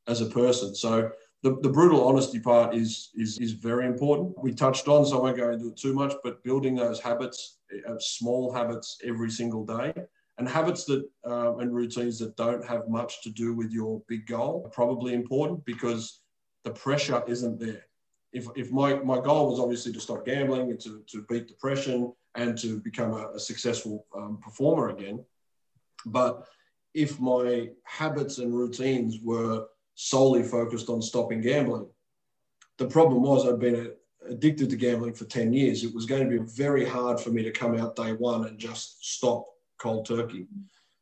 as 0.08 0.20
a 0.20 0.26
person. 0.26 0.76
So 0.76 1.10
the, 1.42 1.58
the 1.62 1.70
brutal 1.70 2.06
honesty 2.06 2.42
part 2.42 2.76
is, 2.76 3.12
is, 3.16 3.38
is 3.40 3.54
very 3.54 3.86
important. 3.86 4.38
We 4.44 4.54
touched 4.54 4.90
on, 4.90 5.06
so 5.06 5.20
I 5.20 5.22
won't 5.22 5.38
go 5.38 5.52
into 5.52 5.70
it 5.70 5.78
too 5.78 5.94
much, 5.94 6.14
but 6.22 6.44
building 6.44 6.76
those 6.76 7.00
habits, 7.00 7.60
uh, 7.88 7.94
small 8.00 8.52
habits 8.52 8.98
every 9.06 9.32
single 9.32 9.66
day 9.66 9.94
and 10.40 10.48
habits 10.48 10.86
that 10.86 11.08
uh, 11.28 11.58
and 11.58 11.76
routines 11.76 12.18
that 12.18 12.36
don't 12.38 12.66
have 12.66 12.88
much 12.88 13.22
to 13.22 13.30
do 13.30 13.54
with 13.54 13.72
your 13.72 14.02
big 14.08 14.26
goal 14.26 14.64
are 14.66 14.70
probably 14.70 15.14
important 15.14 15.64
because 15.66 16.22
the 16.64 16.72
pressure 16.72 17.22
isn't 17.28 17.60
there. 17.60 17.86
If, 18.32 18.48
if 18.56 18.72
my, 18.72 18.96
my 18.96 19.20
goal 19.20 19.50
was 19.50 19.60
obviously 19.60 19.92
to 19.94 20.00
stop 20.00 20.26
gambling 20.26 20.72
and 20.72 20.80
to, 20.80 21.04
to 21.12 21.26
beat 21.30 21.48
depression 21.48 22.14
and 22.36 22.58
to 22.60 22.80
become 22.80 23.12
a, 23.14 23.32
a 23.36 23.40
successful 23.40 24.06
um, 24.16 24.40
performer 24.42 24.90
again, 24.90 25.24
but 26.06 26.48
if 26.94 27.20
my 27.20 27.70
habits 27.84 28.38
and 28.38 28.56
routines 28.56 29.18
were 29.22 29.66
solely 29.96 30.44
focused 30.44 30.90
on 30.90 31.02
stopping 31.02 31.42
gambling, 31.42 31.88
the 32.78 32.88
problem 32.88 33.24
was 33.24 33.46
I'd 33.46 33.60
been 33.60 33.76
a, 33.76 34.32
addicted 34.32 34.70
to 34.70 34.78
gambling 34.78 35.16
for 35.16 35.26
10 35.26 35.52
years. 35.52 35.84
It 35.84 35.94
was 35.94 36.06
going 36.06 36.30
to 36.30 36.40
be 36.40 36.46
very 36.46 36.86
hard 36.86 37.20
for 37.20 37.32
me 37.32 37.44
to 37.44 37.52
come 37.52 37.78
out 37.78 37.98
day 37.98 38.14
one 38.14 38.46
and 38.46 38.58
just 38.58 39.06
stop 39.06 39.46
cold 39.80 40.06
turkey. 40.06 40.48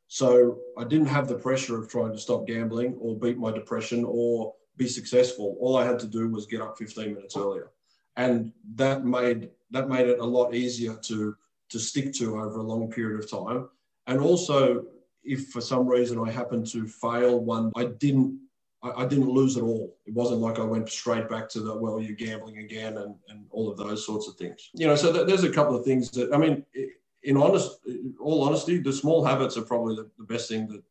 So 0.08 0.60
I 0.78 0.86
didn't 0.86 1.08
have 1.08 1.28
the 1.28 1.36
pressure 1.36 1.78
of 1.78 1.90
trying 1.90 2.13
to 2.13 2.18
stop 2.18 2.48
gambling 2.48 2.96
or 3.00 3.20
beat 3.20 3.38
my 3.38 3.52
depression 3.52 4.06
or 4.08 4.54
be 4.78 4.88
successful. 4.88 5.58
All 5.60 5.76
I 5.78 5.86
had 5.86 6.00
to 6.00 6.08
do 6.08 6.30
was 6.30 6.46
get 6.46 6.62
up 6.62 6.78
15 6.78 7.13
minutes 7.13 7.36
earlier. 7.36 7.72
And 8.16 8.54
that 8.76 9.06
made 9.06 9.50
that 9.72 9.90
made 9.90 10.08
it 10.08 10.20
a 10.20 10.26
lot 10.26 10.56
easier 10.56 10.96
to 11.04 11.36
to 11.70 11.80
stick 11.80 12.13
to 12.13 12.40
over 12.40 12.60
a 12.60 12.63
long 12.63 12.90
period 12.90 13.20
of 13.22 13.30
time. 13.30 13.70
And 14.08 14.22
also 14.22 14.86
if 15.24 15.50
for 15.50 15.62
some 15.62 15.86
reason 15.86 16.18
I 16.20 16.32
happened 16.32 16.68
to 16.68 16.88
fail 16.88 17.40
one, 17.40 17.72
I 17.76 17.86
didn't 17.86 18.40
I, 18.82 19.04
I 19.04 19.06
didn't 19.06 19.30
lose 19.30 19.58
at 19.58 19.63
all. 19.63 19.96
It 20.06 20.13
wasn't 20.13 20.40
like 20.40 20.58
I 20.58 20.63
went 20.63 20.90
straight 20.90 21.30
back 21.30 21.50
to 21.50 21.60
the 21.60 21.76
well, 21.76 22.00
you're 22.00 22.16
gambling 22.16 22.60
again 22.60 22.98
and, 22.98 23.16
and 23.28 23.46
all 23.52 23.70
of 23.70 23.78
those 23.78 24.06
sorts 24.06 24.28
of 24.28 24.36
things. 24.36 24.70
You 24.74 24.88
know, 24.88 24.96
so 24.96 25.12
th- 25.12 25.28
there's 25.28 25.44
a 25.44 25.52
couple 25.52 25.76
of 25.76 25.84
things 25.84 26.10
that 26.12 26.34
I 26.34 26.38
mean, 26.38 26.66
it, 26.74 26.92
in 27.28 27.36
honest, 27.36 27.80
all 28.22 28.44
honesty, 28.44 28.80
the 28.80 28.94
small 28.94 29.24
habits 29.24 29.58
are 29.58 29.63
probably 29.63 29.96
the, 29.96 30.10
the 30.18 30.24
best 30.24 30.48
thing 30.48 30.66
that 30.68 30.82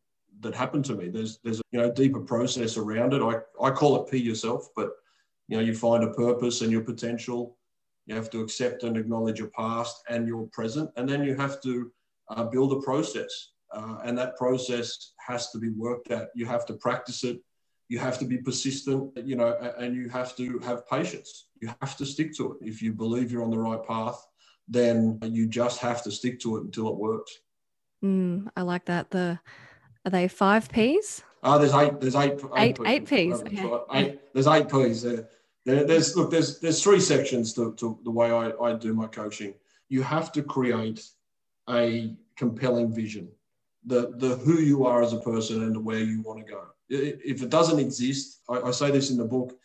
that 0.41 0.55
happened 0.55 0.85
to 0.85 0.95
me. 0.95 1.09
There's 1.09 1.39
there's 1.43 1.61
a 1.61 1.63
you 1.73 1.81
know 1.81 1.91
deeper 1.91 2.21
process 2.21 2.77
around 2.77 3.15
it. 3.15 3.23
I, 3.23 3.37
I 3.65 3.71
call 3.71 3.97
it 3.97 4.11
P 4.11 4.19
yourself, 4.19 4.69
but 4.77 4.91
you 5.49 5.57
know 5.57 5.63
you 5.63 5.75
find 5.75 6.05
a 6.05 6.13
purpose 6.13 6.61
and 6.61 6.71
your 6.71 6.83
potential. 6.83 7.57
You 8.05 8.15
have 8.15 8.31
to 8.31 8.43
accept 8.43 8.83
and 8.83 8.99
acknowledge 8.99 9.39
your 9.39 9.49
past 9.49 10.03
and 10.11 10.29
your 10.29 10.47
present, 10.49 10.91
and 10.97 11.09
then 11.09 11.25
you 11.25 11.35
have 11.37 11.61
to 11.63 11.91
uh, 12.29 12.45
build 12.45 12.73
a 12.75 12.83
process. 12.83 13.53
Uh, 13.73 13.97
and 14.05 14.17
that 14.17 14.37
process 14.37 15.13
has 15.27 15.51
to 15.53 15.59
be 15.59 15.71
worked 15.71 16.11
at. 16.11 16.29
You 16.35 16.45
have 16.47 16.67
to 16.67 16.75
practice 16.75 17.25
it. 17.25 17.41
You 17.89 17.99
have 17.99 18.19
to 18.19 18.27
be 18.27 18.39
persistent, 18.39 19.17
you 19.25 19.37
know, 19.37 19.55
and 19.79 19.95
you 19.95 20.09
have 20.11 20.37
to 20.37 20.59
have 20.61 20.89
patience. 20.89 21.49
You 21.61 21.73
have 21.81 21.97
to 21.97 22.07
stick 22.07 22.37
to 22.37 22.53
it. 22.53 22.69
If 22.69 22.83
you 22.83 22.93
believe 22.93 23.33
you're 23.33 23.43
on 23.43 23.51
the 23.51 23.59
right 23.59 23.83
path, 23.83 24.25
then 24.69 25.19
you 25.23 25.47
just 25.47 25.81
have 25.81 26.03
to 26.05 26.11
stick 26.11 26.41
to 26.41 26.57
it 26.57 26.65
until 26.65 26.89
it 26.89 26.97
works. 26.97 27.39
Mm, 28.05 28.49
I 28.57 28.63
like 28.63 28.87
that. 28.87 29.11
The 29.11 29.39
are 30.05 30.11
they 30.11 30.29
five 30.29 30.71
P's? 30.71 31.23
Oh, 31.43 31.59
there's 31.59 31.75
eight. 31.75 32.01
There's 32.01 32.15
eight. 32.15 32.41
Eight, 32.57 32.79
eight, 32.81 32.87
eight 32.87 33.07
P's. 33.07 33.41
Okay. 33.41 33.71
Eight, 33.93 34.21
there's 34.35 34.47
eight 34.47 34.69
P's 34.69 35.03
there. 35.03 35.29
there. 35.65 35.85
There's 35.85 36.17
look. 36.17 36.31
There's 36.31 36.61
there's 36.61 36.83
three 36.83 37.01
sections 37.01 37.53
to, 37.55 37.75
to 37.75 37.99
the 38.05 38.11
way 38.11 38.31
I, 38.31 38.51
I 38.63 38.75
do 38.75 38.95
my 38.95 39.07
coaching. 39.07 39.55
You 39.89 40.03
have 40.03 40.33
to 40.33 40.43
create 40.43 41.05
a 41.69 42.15
compelling 42.37 42.93
vision, 42.93 43.29
the 43.85 44.13
the 44.17 44.37
who 44.37 44.61
you 44.61 44.87
are 44.87 45.03
as 45.03 45.13
a 45.13 45.21
person 45.21 45.63
and 45.63 45.85
where 45.85 46.01
you 46.01 46.23
want 46.23 46.45
to 46.45 46.53
go. 46.53 46.63
If 46.89 47.43
it 47.43 47.51
doesn't 47.51 47.81
exist, 47.81 48.41
I, 48.49 48.61
I 48.61 48.71
say 48.71 48.91
this 48.91 49.11
in 49.11 49.17
the 49.17 49.25
book. 49.25 49.59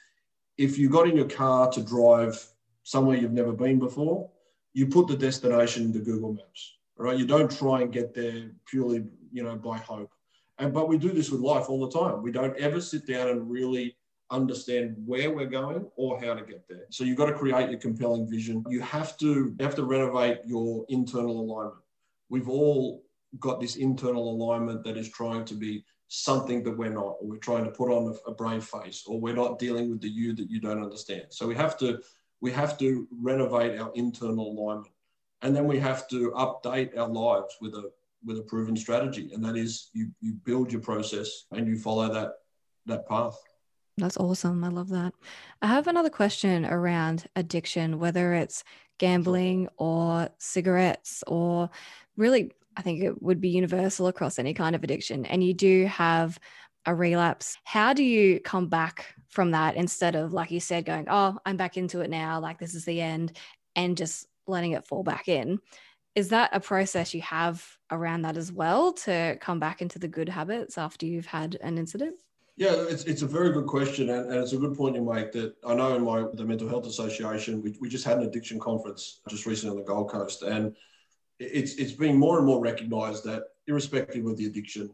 If 0.58 0.78
you 0.78 0.90
got 0.90 1.08
in 1.08 1.16
your 1.16 1.30
car 1.30 1.72
to 1.72 1.82
drive 1.82 2.44
somewhere 2.84 3.18
you've 3.18 3.32
never 3.32 3.54
been 3.54 3.80
before, 3.80 4.30
you 4.74 4.88
put 4.88 5.08
the 5.08 5.18
destination 5.18 5.84
into 5.84 6.00
Google 6.00 6.34
Maps, 6.34 6.78
right? 6.98 7.18
You 7.18 7.26
don't 7.26 7.52
try 7.52 7.82
and 7.82 7.92
get 7.92 8.14
there 8.14 8.52
purely, 8.66 9.04
you 9.32 9.44
know, 9.44 9.56
by 9.56 9.78
hope. 9.78 10.12
And 10.60 10.74
but 10.74 10.88
we 10.88 10.98
do 10.98 11.12
this 11.12 11.30
with 11.32 11.42
life 11.42 11.70
all 11.70 11.86
the 11.86 12.00
time. 12.00 12.22
We 12.22 12.32
don't 12.32 12.58
ever 12.58 12.80
sit 12.80 13.08
down 13.08 13.30
and 13.30 13.50
really 13.50 13.96
understand 14.30 14.96
where 15.06 15.32
we're 15.32 15.46
going 15.46 15.86
or 15.98 16.20
how 16.22 16.34
to 16.34 16.44
get 16.44 16.68
there. 16.70 16.86
So 16.90 17.04
you've 17.04 17.18
got 17.18 17.26
to 17.26 17.34
create 17.34 17.70
your 17.70 17.80
compelling 17.80 18.30
vision. 18.30 18.64
You 18.70 18.82
have 18.82 19.18
to 19.18 19.54
have 19.60 19.76
to 19.76 19.84
renovate 19.84 20.40
your 20.46 20.86
internal 20.90 21.42
alignment. 21.42 21.84
We've 22.30 22.50
all 22.50 23.04
got 23.40 23.60
this 23.60 23.76
internal 23.76 24.30
alignment 24.32 24.84
that 24.86 24.98
is 24.98 25.10
trying 25.10 25.46
to 25.46 25.54
be 25.54 25.84
something 26.08 26.62
that 26.64 26.78
we're 26.78 26.90
not, 26.90 27.16
or 27.20 27.28
we're 27.28 27.38
trying 27.38 27.64
to 27.64 27.72
put 27.72 27.90
on 27.90 28.14
a, 28.14 28.32
a 28.32 28.34
brave 28.34 28.64
face, 28.64 29.04
or 29.08 29.20
we're 29.20 29.36
not 29.36 29.60
dealing 29.60 29.90
with 29.90 30.02
the 30.02 30.10
you 30.10 30.34
that 30.36 30.50
you 30.50 30.60
don't 30.60 30.84
understand. 30.84 31.24
So 31.30 31.48
we 31.48 31.56
have 31.56 31.78
to 31.80 32.00
we 32.42 32.52
have 32.52 32.78
to 32.80 33.08
renovate 33.22 33.80
our 33.80 33.92
internal 33.96 34.52
alignment. 34.52 34.94
And 35.44 35.56
then 35.56 35.66
we 35.66 35.80
have 35.80 36.08
to 36.10 36.32
update 36.32 36.98
our 36.98 37.08
lives 37.08 37.56
with 37.62 37.74
a 37.76 37.92
with 38.24 38.38
a 38.38 38.44
proven 38.44 38.76
strategy. 38.76 39.32
And 39.34 39.44
that 39.46 39.56
is 39.56 39.90
you 39.94 40.12
you 40.20 40.34
build 40.34 40.72
your 40.72 40.82
process 40.82 41.46
and 41.52 41.68
you 41.68 41.78
follow 41.78 42.12
that 42.12 42.34
that 42.86 43.08
path. 43.08 43.40
That's 43.98 44.18
awesome. 44.18 44.64
I 44.64 44.70
love 44.70 44.90
that. 44.90 45.14
I 45.62 45.68
have 45.68 45.88
another 45.88 46.10
question 46.10 46.66
around 46.66 47.28
addiction, 47.36 48.00
whether 48.00 48.34
it's 48.34 48.64
gambling 49.00 49.68
or 49.78 50.30
cigarettes 50.38 51.24
or 51.28 51.70
really 52.18 52.52
I 52.78 52.82
think 52.82 53.04
it 53.04 53.22
would 53.22 53.42
be 53.42 53.50
universal 53.50 54.08
across 54.08 54.40
any 54.40 54.54
kind 54.54 54.76
of 54.76 54.84
addiction. 54.84 55.26
And 55.26 55.44
you 55.44 55.54
do 55.54 55.86
have 55.88 56.40
a 56.86 56.96
relapse. 56.96 57.58
How 57.64 57.94
do 57.94 58.04
you 58.04 58.40
come 58.40 58.68
back 58.68 59.14
from 59.32 59.52
that 59.52 59.76
instead 59.76 60.16
of, 60.16 60.34
like 60.34 60.52
you 60.52 60.60
said, 60.60 60.86
going, 60.86 61.08
oh, 61.10 61.38
I'm 61.46 61.58
back 61.58 61.78
into 61.78 62.02
it 62.02 62.10
now, 62.10 62.40
like 62.40 62.60
this 62.60 62.76
is 62.76 62.86
the 62.86 63.02
end, 63.02 63.38
and 63.76 63.98
just 63.98 64.28
letting 64.46 64.74
it 64.74 64.86
fall 64.86 65.04
back 65.04 65.28
in? 65.28 65.60
Is 66.14 66.30
that 66.30 66.50
a 66.54 66.60
process 66.60 67.14
you 67.14 67.22
have 67.22 67.66
around 67.90 68.24
that 68.24 68.36
as 68.36 68.52
well 68.52 68.92
to 68.94 69.38
come 69.40 69.60
back 69.60 69.82
into 69.82 69.98
the 69.98 70.10
good 70.10 70.28
habits 70.28 70.78
after 70.78 71.06
you've 71.06 71.26
had 71.26 71.58
an 71.62 71.78
incident? 71.78 72.20
Yeah, 72.58 72.74
it's, 72.74 73.06
it's 73.06 73.22
a 73.22 73.28
very 73.28 73.54
good 73.54 73.66
question, 73.66 74.10
and, 74.10 74.30
and 74.30 74.36
it's 74.36 74.52
a 74.52 74.58
good 74.58 74.76
point 74.76 74.96
you 74.96 75.02
make. 75.04 75.32
That 75.32 75.56
I 75.66 75.74
know 75.74 75.96
in 75.96 76.04
my 76.04 76.26
the 76.34 76.44
Mental 76.44 76.68
Health 76.68 76.86
Association, 76.86 77.62
we, 77.62 77.78
we 77.80 77.88
just 77.88 78.04
had 78.04 78.18
an 78.18 78.26
addiction 78.26 78.60
conference 78.60 79.22
just 79.30 79.46
recently 79.46 79.72
on 79.72 79.82
the 79.82 79.88
Gold 79.88 80.12
Coast, 80.12 80.44
and 80.44 80.76
it's 81.40 81.76
it's 81.76 81.94
being 81.94 82.20
more 82.20 82.38
and 82.38 82.46
more 82.46 82.62
recognised 82.62 83.24
that 83.24 83.44
irrespective 83.68 84.26
of 84.26 84.36
the 84.38 84.46
addiction, 84.46 84.94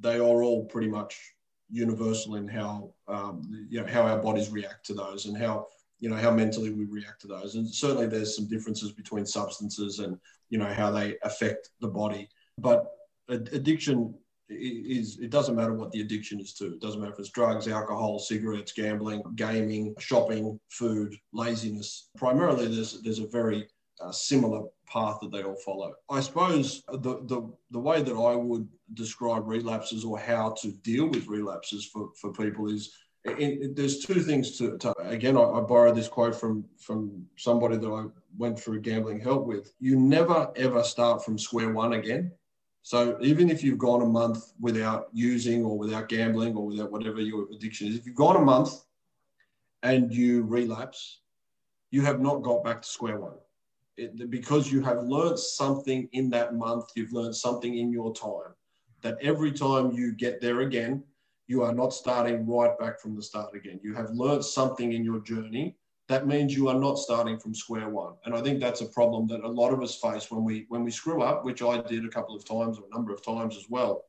they 0.00 0.16
are 0.16 0.42
all 0.42 0.64
pretty 0.64 0.88
much 0.88 1.35
universal 1.70 2.36
in 2.36 2.46
how 2.46 2.90
um, 3.08 3.42
you 3.68 3.80
know 3.80 3.86
how 3.86 4.02
our 4.02 4.18
bodies 4.18 4.50
react 4.50 4.86
to 4.86 4.94
those 4.94 5.26
and 5.26 5.36
how 5.36 5.66
you 5.98 6.08
know 6.08 6.16
how 6.16 6.30
mentally 6.30 6.70
we 6.70 6.84
react 6.84 7.20
to 7.22 7.26
those. 7.26 7.54
And 7.54 7.68
certainly 7.68 8.06
there's 8.06 8.36
some 8.36 8.48
differences 8.48 8.92
between 8.92 9.26
substances 9.26 9.98
and 9.98 10.18
you 10.50 10.58
know 10.58 10.72
how 10.72 10.90
they 10.90 11.16
affect 11.22 11.70
the 11.80 11.88
body. 11.88 12.28
But 12.58 12.86
addiction 13.28 14.14
is 14.48 15.18
it 15.18 15.30
doesn't 15.30 15.56
matter 15.56 15.74
what 15.74 15.90
the 15.90 16.00
addiction 16.00 16.40
is 16.40 16.54
to. 16.54 16.66
It 16.66 16.80
doesn't 16.80 17.00
matter 17.00 17.12
if 17.12 17.18
it's 17.18 17.30
drugs 17.30 17.66
alcohol 17.68 18.18
cigarettes 18.18 18.72
gambling 18.72 19.22
gaming 19.34 19.94
shopping 19.98 20.60
food 20.68 21.16
laziness. 21.32 22.10
Primarily 22.16 22.68
there's 22.68 23.02
there's 23.02 23.18
a 23.18 23.26
very 23.26 23.66
uh, 24.00 24.12
similar 24.12 24.64
path 24.86 25.18
that 25.20 25.32
they 25.32 25.42
all 25.42 25.56
follow. 25.56 25.94
I 26.10 26.20
suppose 26.20 26.82
the, 26.88 27.20
the, 27.24 27.50
the 27.70 27.78
way 27.78 28.02
that 28.02 28.14
I 28.14 28.34
would 28.34 28.68
describe 28.94 29.46
relapses 29.46 30.04
or 30.04 30.18
how 30.18 30.54
to 30.62 30.72
deal 30.72 31.08
with 31.08 31.26
relapses 31.26 31.86
for, 31.86 32.10
for 32.20 32.32
people 32.32 32.68
is 32.68 32.92
in, 33.38 33.74
there's 33.74 34.04
two 34.04 34.20
things 34.20 34.56
to, 34.58 34.78
to 34.78 34.96
again, 35.00 35.36
I, 35.36 35.42
I 35.42 35.60
borrowed 35.60 35.96
this 35.96 36.08
quote 36.08 36.34
from, 36.34 36.64
from 36.78 37.26
somebody 37.36 37.76
that 37.76 37.88
I 37.88 38.04
went 38.38 38.58
through 38.58 38.80
gambling 38.80 39.20
help 39.20 39.46
with. 39.46 39.72
You 39.80 39.96
never 39.96 40.52
ever 40.56 40.84
start 40.84 41.24
from 41.24 41.38
square 41.38 41.72
one 41.72 41.94
again. 41.94 42.30
So 42.82 43.18
even 43.20 43.50
if 43.50 43.64
you've 43.64 43.78
gone 43.78 44.02
a 44.02 44.06
month 44.06 44.52
without 44.60 45.08
using 45.12 45.64
or 45.64 45.76
without 45.76 46.08
gambling 46.08 46.54
or 46.54 46.66
without 46.66 46.92
whatever 46.92 47.20
your 47.20 47.46
addiction 47.52 47.88
is, 47.88 47.96
if 47.96 48.06
you've 48.06 48.14
gone 48.14 48.36
a 48.36 48.40
month 48.40 48.84
and 49.82 50.12
you 50.12 50.44
relapse, 50.44 51.18
you 51.90 52.02
have 52.02 52.20
not 52.20 52.42
got 52.42 52.62
back 52.62 52.82
to 52.82 52.88
square 52.88 53.18
one 53.18 53.34
it, 53.96 54.30
because 54.30 54.70
you 54.70 54.82
have 54.82 55.02
learned 55.02 55.38
something 55.38 56.08
in 56.12 56.30
that 56.30 56.54
month, 56.54 56.86
you've 56.94 57.12
learned 57.12 57.36
something 57.36 57.78
in 57.78 57.92
your 57.92 58.12
time, 58.14 58.54
that 59.02 59.16
every 59.22 59.52
time 59.52 59.92
you 59.92 60.12
get 60.12 60.40
there 60.40 60.60
again, 60.60 61.02
you 61.46 61.62
are 61.62 61.72
not 61.72 61.92
starting 61.92 62.46
right 62.46 62.78
back 62.78 63.00
from 63.00 63.14
the 63.14 63.22
start 63.22 63.54
again. 63.54 63.80
You 63.82 63.94
have 63.94 64.10
learned 64.10 64.44
something 64.44 64.92
in 64.92 65.04
your 65.04 65.20
journey. 65.20 65.76
That 66.08 66.26
means 66.26 66.56
you 66.56 66.68
are 66.68 66.78
not 66.78 66.98
starting 66.98 67.38
from 67.38 67.54
square 67.54 67.88
one. 67.88 68.14
And 68.24 68.34
I 68.34 68.40
think 68.42 68.60
that's 68.60 68.80
a 68.80 68.86
problem 68.86 69.26
that 69.28 69.40
a 69.40 69.48
lot 69.48 69.72
of 69.72 69.82
us 69.82 69.96
face 69.96 70.30
when 70.30 70.44
we 70.44 70.66
when 70.68 70.84
we 70.84 70.90
screw 70.90 71.22
up, 71.22 71.44
which 71.44 71.62
I 71.62 71.80
did 71.82 72.04
a 72.04 72.08
couple 72.08 72.36
of 72.36 72.44
times 72.44 72.78
or 72.78 72.84
a 72.86 72.94
number 72.94 73.12
of 73.12 73.24
times 73.24 73.56
as 73.56 73.66
well. 73.68 74.04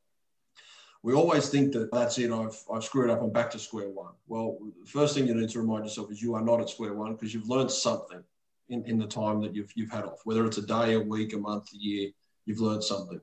we 1.02 1.14
always 1.14 1.48
think 1.48 1.72
that 1.72 1.92
that's 1.92 2.18
it, 2.18 2.30
I've, 2.30 2.58
I've 2.72 2.84
screwed 2.84 3.10
up, 3.10 3.22
I'm 3.22 3.32
back 3.32 3.50
to 3.50 3.58
square 3.58 3.88
one. 3.88 4.14
Well, 4.26 4.58
the 4.80 4.86
first 4.86 5.14
thing 5.14 5.26
you 5.26 5.34
need 5.34 5.50
to 5.50 5.60
remind 5.60 5.84
yourself 5.84 6.10
is 6.10 6.20
you 6.20 6.34
are 6.34 6.42
not 6.42 6.60
at 6.60 6.70
square 6.70 6.94
one 6.94 7.12
because 7.14 7.32
you've 7.32 7.48
learned 7.48 7.70
something 7.70 8.22
in, 8.68 8.84
in 8.84 8.98
the 8.98 9.06
time 9.06 9.40
that 9.42 9.54
you've, 9.54 9.72
you've 9.74 9.90
had 9.90 10.04
off, 10.04 10.20
whether 10.24 10.46
it's 10.46 10.58
a 10.58 10.66
day, 10.66 10.94
a 10.94 11.00
week, 11.00 11.32
a 11.32 11.38
month, 11.38 11.72
a 11.72 11.76
year, 11.76 12.10
you've 12.46 12.60
learned 12.60 12.84
something. 12.84 13.20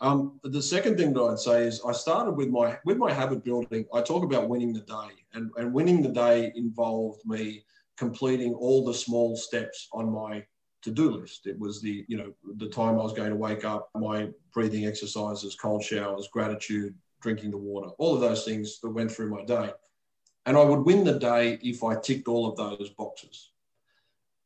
Um, 0.00 0.40
the 0.42 0.62
second 0.62 0.96
thing 0.96 1.12
that 1.14 1.22
I'd 1.22 1.38
say 1.38 1.66
is 1.66 1.80
I 1.86 1.92
started 1.92 2.32
with 2.32 2.48
my 2.48 2.78
with 2.84 2.98
my 2.98 3.12
habit 3.12 3.44
building. 3.44 3.86
I 3.94 4.00
talk 4.02 4.24
about 4.24 4.48
winning 4.48 4.72
the 4.72 4.80
day, 4.80 5.12
and, 5.34 5.50
and 5.56 5.72
winning 5.72 6.02
the 6.02 6.08
day 6.08 6.52
involved 6.56 7.20
me 7.24 7.64
completing 7.96 8.54
all 8.54 8.84
the 8.84 8.92
small 8.92 9.36
steps 9.36 9.88
on 9.92 10.12
my 10.12 10.44
to-do 10.82 11.10
list. 11.12 11.46
It 11.46 11.58
was 11.58 11.80
the, 11.80 12.04
you 12.08 12.16
know, 12.18 12.32
the 12.56 12.68
time 12.68 12.98
I 12.98 13.02
was 13.02 13.12
going 13.12 13.30
to 13.30 13.36
wake 13.36 13.64
up, 13.64 13.88
my 13.94 14.28
breathing 14.52 14.84
exercises, 14.84 15.54
cold 15.54 15.82
showers, 15.82 16.28
gratitude, 16.30 16.94
drinking 17.22 17.52
the 17.52 17.56
water, 17.56 17.88
all 17.98 18.14
of 18.14 18.20
those 18.20 18.44
things 18.44 18.80
that 18.80 18.90
went 18.90 19.10
through 19.10 19.30
my 19.30 19.44
day. 19.44 19.70
And 20.44 20.56
I 20.56 20.64
would 20.64 20.80
win 20.80 21.04
the 21.04 21.18
day 21.18 21.58
if 21.62 21.82
I 21.82 21.94
ticked 21.94 22.28
all 22.28 22.46
of 22.46 22.56
those 22.56 22.90
boxes. 22.90 23.52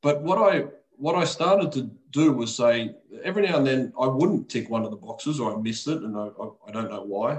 But 0.02 0.22
what 0.22 0.38
I 0.38 0.64
what 0.96 1.14
I 1.14 1.24
started 1.24 1.72
to 1.72 1.90
do 2.11 2.32
was 2.32 2.54
say 2.54 2.94
every 3.22 3.42
now 3.42 3.58
and 3.58 3.66
then 3.66 3.92
I 4.00 4.06
wouldn't 4.06 4.48
tick 4.48 4.68
one 4.68 4.84
of 4.84 4.90
the 4.90 4.96
boxes 4.96 5.38
or 5.38 5.54
I 5.54 5.61
missed 5.61 5.87
it 5.87 6.02
and 6.02 6.16
I, 6.16 6.28
I 6.66 6.70
don't 6.72 6.90
know 6.90 7.04
why. 7.04 7.38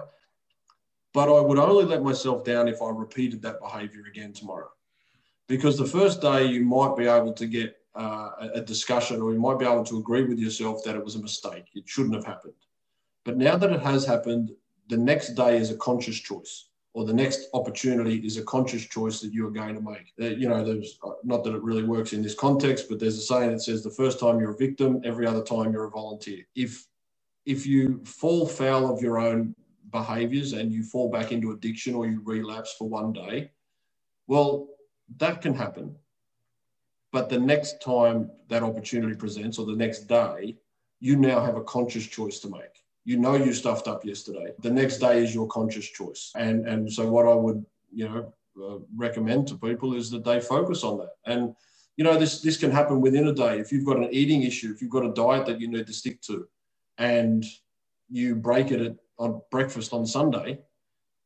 But 1.13 1.29
I 1.29 1.41
would 1.41 1.57
only 1.57 1.85
let 1.85 2.03
myself 2.03 2.45
down 2.45 2.67
if 2.67 2.81
I 2.81 2.89
repeated 2.89 3.41
that 3.41 3.59
behavior 3.59 4.03
again 4.07 4.31
tomorrow. 4.31 4.69
Because 5.47 5.77
the 5.77 5.85
first 5.85 6.21
day 6.21 6.45
you 6.45 6.63
might 6.63 6.95
be 6.95 7.07
able 7.07 7.33
to 7.33 7.47
get 7.47 7.75
uh, 7.95 8.49
a 8.53 8.61
discussion, 8.61 9.19
or 9.19 9.33
you 9.33 9.39
might 9.39 9.57
be 9.57 9.65
able 9.65 9.83
to 9.83 9.97
agree 9.97 10.23
with 10.23 10.37
yourself 10.37 10.83
that 10.85 10.95
it 10.95 11.03
was 11.03 11.15
a 11.15 11.21
mistake. 11.21 11.65
It 11.73 11.89
shouldn't 11.89 12.15
have 12.15 12.25
happened. 12.25 12.53
But 13.25 13.37
now 13.37 13.57
that 13.57 13.71
it 13.71 13.81
has 13.81 14.05
happened, 14.05 14.51
the 14.87 14.97
next 14.97 15.29
day 15.29 15.57
is 15.57 15.71
a 15.71 15.77
conscious 15.77 16.17
choice, 16.17 16.68
or 16.99 17.05
the 17.05 17.13
next 17.13 17.47
opportunity 17.53 18.17
is 18.17 18.35
a 18.35 18.43
conscious 18.43 18.85
choice 18.85 19.21
that 19.21 19.31
you 19.31 19.47
are 19.47 19.51
going 19.51 19.73
to 19.73 19.79
make. 19.79 20.11
Uh, 20.21 20.35
you 20.35 20.49
know, 20.49 20.61
there's 20.65 20.99
not 21.23 21.45
that 21.45 21.55
it 21.55 21.63
really 21.63 21.85
works 21.85 22.11
in 22.11 22.21
this 22.21 22.35
context, 22.35 22.87
but 22.89 22.99
there's 22.99 23.17
a 23.17 23.21
saying 23.21 23.51
that 23.53 23.61
says 23.61 23.81
the 23.81 23.89
first 23.89 24.19
time 24.19 24.37
you're 24.37 24.51
a 24.51 24.57
victim, 24.57 24.99
every 25.05 25.25
other 25.25 25.41
time 25.41 25.71
you're 25.71 25.85
a 25.85 25.89
volunteer. 25.89 26.45
If 26.55 26.85
if 27.45 27.65
you 27.65 28.03
fall 28.03 28.45
foul 28.45 28.93
of 28.93 29.01
your 29.01 29.17
own 29.17 29.55
behaviors 29.91 30.51
and 30.51 30.73
you 30.73 30.83
fall 30.83 31.09
back 31.09 31.31
into 31.31 31.51
addiction 31.51 31.95
or 31.95 32.05
you 32.05 32.21
relapse 32.25 32.75
for 32.77 32.89
one 32.89 33.13
day, 33.13 33.49
well, 34.27 34.67
that 35.19 35.41
can 35.41 35.55
happen. 35.55 35.95
But 37.13 37.29
the 37.29 37.39
next 37.39 37.81
time 37.81 38.29
that 38.49 38.61
opportunity 38.61 39.15
presents 39.15 39.57
or 39.57 39.65
the 39.65 39.81
next 39.85 40.09
day, 40.09 40.57
you 40.99 41.15
now 41.15 41.39
have 41.39 41.55
a 41.55 41.63
conscious 41.63 42.05
choice 42.05 42.41
to 42.41 42.49
make. 42.49 42.83
You 43.09 43.17
know 43.17 43.33
you 43.33 43.53
stuffed 43.53 43.87
up 43.87 44.05
yesterday. 44.05 44.53
The 44.59 44.69
next 44.69 44.97
day 44.99 45.23
is 45.23 45.33
your 45.33 45.47
conscious 45.47 45.87
choice. 45.89 46.31
And, 46.35 46.67
and 46.67 46.93
so 46.93 47.09
what 47.09 47.25
I 47.25 47.33
would, 47.33 47.65
you 47.91 48.07
know, 48.07 48.33
uh, 48.63 48.77
recommend 48.95 49.47
to 49.47 49.55
people 49.57 49.95
is 49.95 50.11
that 50.11 50.23
they 50.23 50.39
focus 50.39 50.83
on 50.83 50.99
that. 50.99 51.13
And, 51.25 51.55
you 51.97 52.03
know, 52.03 52.19
this, 52.19 52.41
this 52.41 52.57
can 52.57 52.69
happen 52.69 53.01
within 53.01 53.27
a 53.27 53.33
day. 53.33 53.57
If 53.57 53.71
you've 53.71 53.89
got 53.91 53.97
an 53.97 54.09
eating 54.11 54.43
issue, 54.43 54.71
if 54.71 54.79
you've 54.79 54.91
got 54.91 55.07
a 55.07 55.11
diet 55.11 55.47
that 55.47 55.59
you 55.59 55.67
need 55.67 55.87
to 55.87 55.93
stick 56.01 56.21
to 56.29 56.47
and 56.99 57.43
you 58.11 58.35
break 58.35 58.69
it 58.69 58.79
at, 58.79 58.95
on 59.17 59.41
breakfast 59.49 59.91
on 59.91 60.05
Sunday, 60.05 60.59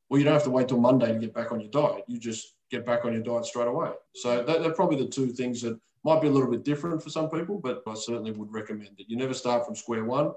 well, 0.07 0.19
you 0.19 0.23
don't 0.23 0.35
have 0.35 0.45
to 0.45 0.51
wait 0.51 0.69
till 0.69 0.79
Monday 0.79 1.11
to 1.11 1.19
get 1.19 1.33
back 1.33 1.51
on 1.51 1.59
your 1.59 1.69
diet. 1.69 2.05
You 2.07 2.17
just 2.17 2.55
get 2.71 2.85
back 2.85 3.03
on 3.03 3.11
your 3.11 3.23
diet 3.23 3.45
straight 3.45 3.67
away. 3.67 3.91
So 4.15 4.41
that, 4.41 4.61
they're 4.61 4.71
probably 4.71 5.03
the 5.03 5.09
two 5.09 5.33
things 5.33 5.59
that 5.63 5.77
might 6.05 6.21
be 6.21 6.29
a 6.29 6.31
little 6.31 6.49
bit 6.49 6.63
different 6.63 7.03
for 7.03 7.09
some 7.09 7.29
people, 7.29 7.59
but 7.59 7.83
I 7.85 7.95
certainly 7.95 8.31
would 8.31 8.53
recommend 8.53 8.91
that 8.99 9.09
you 9.09 9.17
never 9.17 9.33
start 9.33 9.65
from 9.65 9.75
square 9.75 10.05
one 10.05 10.31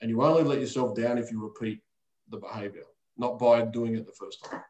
and 0.00 0.10
you 0.10 0.22
only 0.22 0.42
let 0.42 0.60
yourself 0.60 0.96
down 0.96 1.18
if 1.18 1.30
you 1.30 1.42
repeat 1.42 1.80
the 2.30 2.36
behavior, 2.36 2.84
not 3.16 3.38
by 3.38 3.62
doing 3.62 3.96
it 3.96 4.06
the 4.06 4.12
first 4.12 4.44
time. 4.44 4.62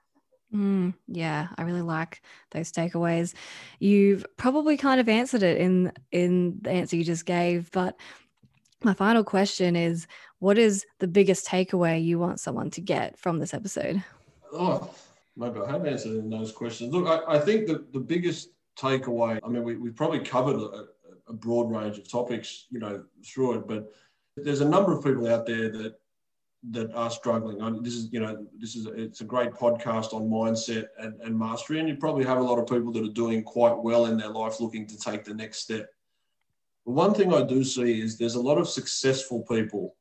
Mm, 0.54 0.94
yeah, 1.06 1.48
I 1.56 1.62
really 1.62 1.82
like 1.82 2.22
those 2.50 2.72
takeaways. 2.72 3.34
You've 3.78 4.26
probably 4.36 4.76
kind 4.76 5.00
of 5.00 5.08
answered 5.08 5.44
it 5.44 5.58
in 5.58 5.92
in 6.10 6.58
the 6.62 6.70
answer 6.70 6.96
you 6.96 7.04
just 7.04 7.24
gave, 7.24 7.70
but 7.70 7.96
my 8.82 8.94
final 8.94 9.22
question 9.22 9.76
is 9.76 10.06
what 10.38 10.58
is 10.58 10.84
the 10.98 11.06
biggest 11.06 11.46
takeaway 11.46 12.02
you 12.02 12.18
want 12.18 12.40
someone 12.40 12.70
to 12.70 12.80
get 12.80 13.18
from 13.18 13.38
this 13.38 13.54
episode? 13.54 14.02
Oh, 14.52 14.92
maybe 15.36 15.60
I 15.60 15.70
have 15.70 15.86
answered 15.86 16.16
in 16.16 16.30
those 16.30 16.50
questions. 16.50 16.92
Look, 16.92 17.06
I, 17.06 17.36
I 17.36 17.38
think 17.38 17.66
that 17.68 17.92
the 17.92 18.00
biggest 18.00 18.50
takeaway, 18.76 19.38
I 19.44 19.48
mean, 19.48 19.62
we, 19.62 19.76
we've 19.76 19.94
probably 19.94 20.20
covered 20.20 20.56
a, 20.56 20.86
a 21.28 21.32
broad 21.32 21.70
range 21.70 21.98
of 21.98 22.10
topics, 22.10 22.66
you 22.70 22.80
know, 22.80 23.04
through 23.24 23.58
it, 23.58 23.68
but 23.68 23.92
there's 24.36 24.60
a 24.60 24.68
number 24.68 24.92
of 24.92 25.04
people 25.04 25.28
out 25.28 25.46
there 25.46 25.68
that 25.70 25.94
that 26.70 26.92
are 26.94 27.10
struggling. 27.10 27.62
I 27.62 27.70
this 27.80 27.94
is, 27.94 28.12
you 28.12 28.20
know, 28.20 28.46
this 28.58 28.76
is 28.76 28.86
it's 28.94 29.22
a 29.22 29.24
great 29.24 29.52
podcast 29.52 30.12
on 30.12 30.28
mindset 30.28 30.88
and, 30.98 31.18
and 31.22 31.38
mastery, 31.38 31.80
and 31.80 31.88
you 31.88 31.96
probably 31.96 32.24
have 32.24 32.38
a 32.38 32.42
lot 32.42 32.58
of 32.58 32.66
people 32.66 32.92
that 32.92 33.04
are 33.04 33.12
doing 33.12 33.42
quite 33.42 33.76
well 33.76 34.06
in 34.06 34.18
their 34.18 34.28
life, 34.28 34.60
looking 34.60 34.86
to 34.86 34.98
take 34.98 35.24
the 35.24 35.34
next 35.34 35.58
step. 35.58 35.88
But 36.84 36.92
one 36.92 37.14
thing 37.14 37.32
I 37.32 37.42
do 37.42 37.64
see 37.64 38.00
is 38.00 38.18
there's 38.18 38.34
a 38.34 38.40
lot 38.40 38.58
of 38.58 38.68
successful 38.68 39.42
people 39.42 39.96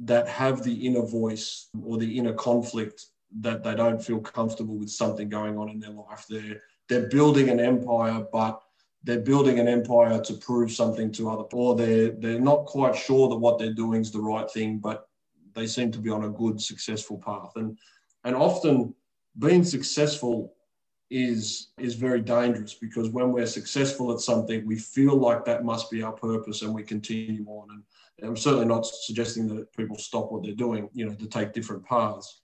that 0.00 0.28
have 0.28 0.62
the 0.62 0.86
inner 0.86 1.06
voice 1.06 1.68
or 1.82 1.96
the 1.96 2.18
inner 2.18 2.34
conflict 2.34 3.06
that 3.40 3.62
they 3.62 3.74
don't 3.74 4.02
feel 4.02 4.20
comfortable 4.20 4.76
with 4.76 4.90
something 4.90 5.28
going 5.28 5.56
on 5.56 5.70
in 5.70 5.80
their 5.80 5.90
life. 5.90 6.26
They're 6.28 6.62
they're 6.88 7.08
building 7.08 7.48
an 7.48 7.60
empire, 7.60 8.24
but 8.30 8.60
they're 9.06 9.20
building 9.20 9.60
an 9.60 9.68
empire 9.68 10.20
to 10.20 10.34
prove 10.34 10.72
something 10.72 11.12
to 11.12 11.30
other 11.30 11.44
people. 11.44 11.68
Or 11.68 11.76
they're 11.76 12.10
they're 12.10 12.40
not 12.40 12.66
quite 12.66 12.96
sure 12.96 13.28
that 13.28 13.36
what 13.36 13.58
they're 13.58 13.72
doing 13.72 14.00
is 14.00 14.10
the 14.10 14.20
right 14.20 14.50
thing, 14.50 14.78
but 14.78 15.08
they 15.54 15.66
seem 15.66 15.92
to 15.92 16.00
be 16.00 16.10
on 16.10 16.24
a 16.24 16.28
good, 16.28 16.60
successful 16.60 17.18
path. 17.24 17.52
And 17.54 17.78
and 18.24 18.34
often 18.34 18.94
being 19.38 19.62
successful 19.62 20.52
is 21.08 21.68
is 21.78 21.94
very 21.94 22.20
dangerous 22.20 22.74
because 22.74 23.10
when 23.10 23.30
we're 23.30 23.46
successful 23.46 24.12
at 24.12 24.18
something, 24.18 24.66
we 24.66 24.76
feel 24.76 25.16
like 25.16 25.44
that 25.44 25.64
must 25.64 25.88
be 25.88 26.02
our 26.02 26.12
purpose 26.12 26.62
and 26.62 26.74
we 26.74 26.82
continue 26.82 27.46
on. 27.46 27.70
And 27.70 28.28
I'm 28.28 28.36
certainly 28.36 28.66
not 28.66 28.86
suggesting 28.86 29.46
that 29.54 29.72
people 29.76 29.98
stop 29.98 30.32
what 30.32 30.42
they're 30.42 30.52
doing, 30.66 30.90
you 30.94 31.06
know, 31.06 31.14
to 31.14 31.28
take 31.28 31.52
different 31.52 31.84
paths. 31.84 32.40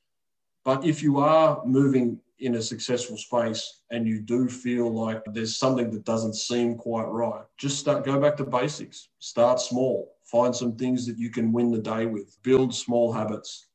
But 0.65 0.85
if 0.85 1.03
you 1.03 1.19
are 1.19 1.61
moving 1.65 2.21
in 2.43 2.57
a 2.57 2.63
successful 2.63 3.17
space 3.17 3.83
and 3.91 4.07
you 4.07 4.21
do 4.21 4.49
feel 4.49 4.93
like 4.93 5.23
there's 5.27 5.57
something 5.57 5.91
that 5.91 6.05
doesn't 6.05 6.35
seem 6.35 6.77
quite 6.77 7.07
right, 7.07 7.45
just 7.57 7.79
start 7.79 8.05
go 8.05 8.21
back 8.21 8.37
to 8.37 8.45
basics. 8.45 9.09
Start 9.21 9.61
small. 9.61 10.15
Find 10.25 10.55
some 10.55 10.77
things 10.77 11.07
that 11.07 11.19
you 11.19 11.31
can 11.31 11.53
win 11.53 11.71
the 11.71 11.79
day 11.79 12.07
with. 12.07 12.37
Build 12.43 12.75
small 12.75 13.13
habits. 13.13 13.69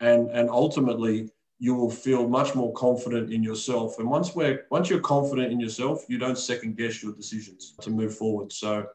And 0.00 0.30
and 0.30 0.48
ultimately 0.48 1.30
you 1.58 1.74
will 1.74 1.90
feel 1.90 2.28
much 2.28 2.54
more 2.54 2.72
confident 2.72 3.32
in 3.32 3.42
yourself. 3.42 3.98
And 3.98 4.08
once 4.08 4.34
we're 4.34 4.66
once 4.70 4.88
you're 4.88 5.00
confident 5.00 5.52
in 5.52 5.60
yourself, 5.60 6.04
you 6.08 6.18
don't 6.18 6.38
second 6.38 6.76
guess 6.76 7.02
your 7.02 7.12
decisions 7.14 7.74
to 7.82 7.90
move 7.90 8.16
forward. 8.16 8.52
So 8.52 8.86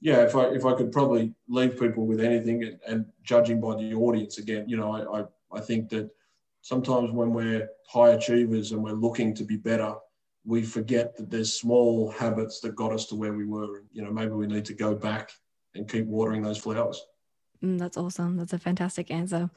yeah, 0.00 0.22
if 0.22 0.36
I 0.36 0.44
if 0.46 0.64
I 0.64 0.74
could 0.74 0.92
probably 0.92 1.34
leave 1.48 1.78
people 1.78 2.06
with 2.06 2.20
anything 2.20 2.62
and, 2.62 2.78
and 2.86 3.06
judging 3.22 3.60
by 3.60 3.74
the 3.76 3.94
audience 3.94 4.38
again, 4.38 4.68
you 4.68 4.76
know, 4.76 4.92
I, 4.92 5.20
I, 5.20 5.24
I 5.52 5.60
think 5.60 5.88
that 5.90 6.10
sometimes 6.66 7.12
when 7.12 7.32
we're 7.32 7.68
high 7.88 8.10
achievers 8.10 8.72
and 8.72 8.82
we're 8.82 8.90
looking 8.90 9.32
to 9.32 9.44
be 9.44 9.56
better, 9.56 9.94
we 10.44 10.62
forget 10.62 11.16
that 11.16 11.30
there's 11.30 11.54
small 11.54 12.10
habits 12.10 12.58
that 12.60 12.74
got 12.74 12.92
us 12.92 13.06
to 13.06 13.14
where 13.14 13.32
we 13.32 13.44
were. 13.44 13.84
You 13.92 14.02
know, 14.02 14.10
maybe 14.10 14.32
we 14.32 14.48
need 14.48 14.64
to 14.64 14.74
go 14.74 14.92
back 14.92 15.30
and 15.76 15.88
keep 15.88 16.06
watering 16.06 16.42
those 16.42 16.58
flowers. 16.58 17.00
Mm, 17.62 17.78
that's 17.78 17.96
awesome. 17.96 18.36
That's 18.36 18.52
a 18.52 18.58
fantastic 18.58 19.12
answer. 19.12 19.48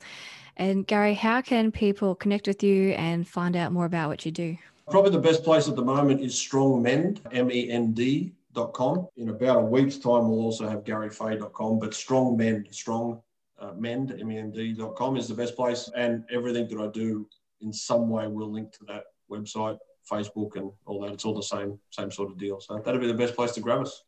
And 0.56 0.86
Gary, 0.86 1.16
how 1.16 1.42
can 1.42 1.72
people 1.72 2.14
connect 2.14 2.46
with 2.46 2.62
you 2.62 2.92
and 2.92 3.28
find 3.28 3.56
out 3.56 3.72
more 3.72 3.86
about 3.86 4.10
what 4.10 4.24
you 4.24 4.32
do? 4.32 4.58
Probably 4.92 5.10
the 5.10 5.20
best 5.20 5.44
place 5.44 5.68
at 5.68 5.76
the 5.76 5.84
moment 5.84 6.22
is 6.22 6.34
strongmend, 6.36 7.22
M-E-N-D 7.32 8.34
com. 8.74 9.08
In 9.18 9.30
about 9.30 9.58
a 9.58 9.66
week's 9.66 9.98
time, 9.98 10.30
we'll 10.30 10.42
also 10.42 10.68
have 10.68 10.84
garyfahey.com, 10.84 11.80
but 11.80 11.92
strongmend, 11.92 12.74
strong 12.74 13.22
uh, 13.70 13.74
mend, 13.76 14.16
M-E-N-D.com 14.20 15.18
is 15.18 15.28
the 15.28 15.34
best 15.34 15.56
place. 15.56 15.90
And 15.96 16.24
everything 16.32 16.68
that 16.70 16.80
I 16.80 16.88
do 16.88 17.28
in 17.62 17.72
some 17.74 18.10
way 18.10 18.28
will 18.28 18.52
link 18.52 18.72
to 18.74 18.86
that 18.86 19.04
website, 19.30 19.78
Facebook 20.10 20.56
and 20.56 20.72
all 20.86 21.02
that. 21.02 21.14
It's 21.14 21.26
all 21.26 21.36
the 21.36 21.44
same, 21.44 21.80
same 21.92 22.12
sort 22.12 22.32
of 22.32 22.38
deal. 22.38 22.60
So 22.60 22.82
that'd 22.84 23.02
be 23.02 23.08
the 23.08 23.14
best 23.14 23.36
place 23.36 23.52
to 23.54 23.62
grab 23.62 23.82
us. 23.82 24.04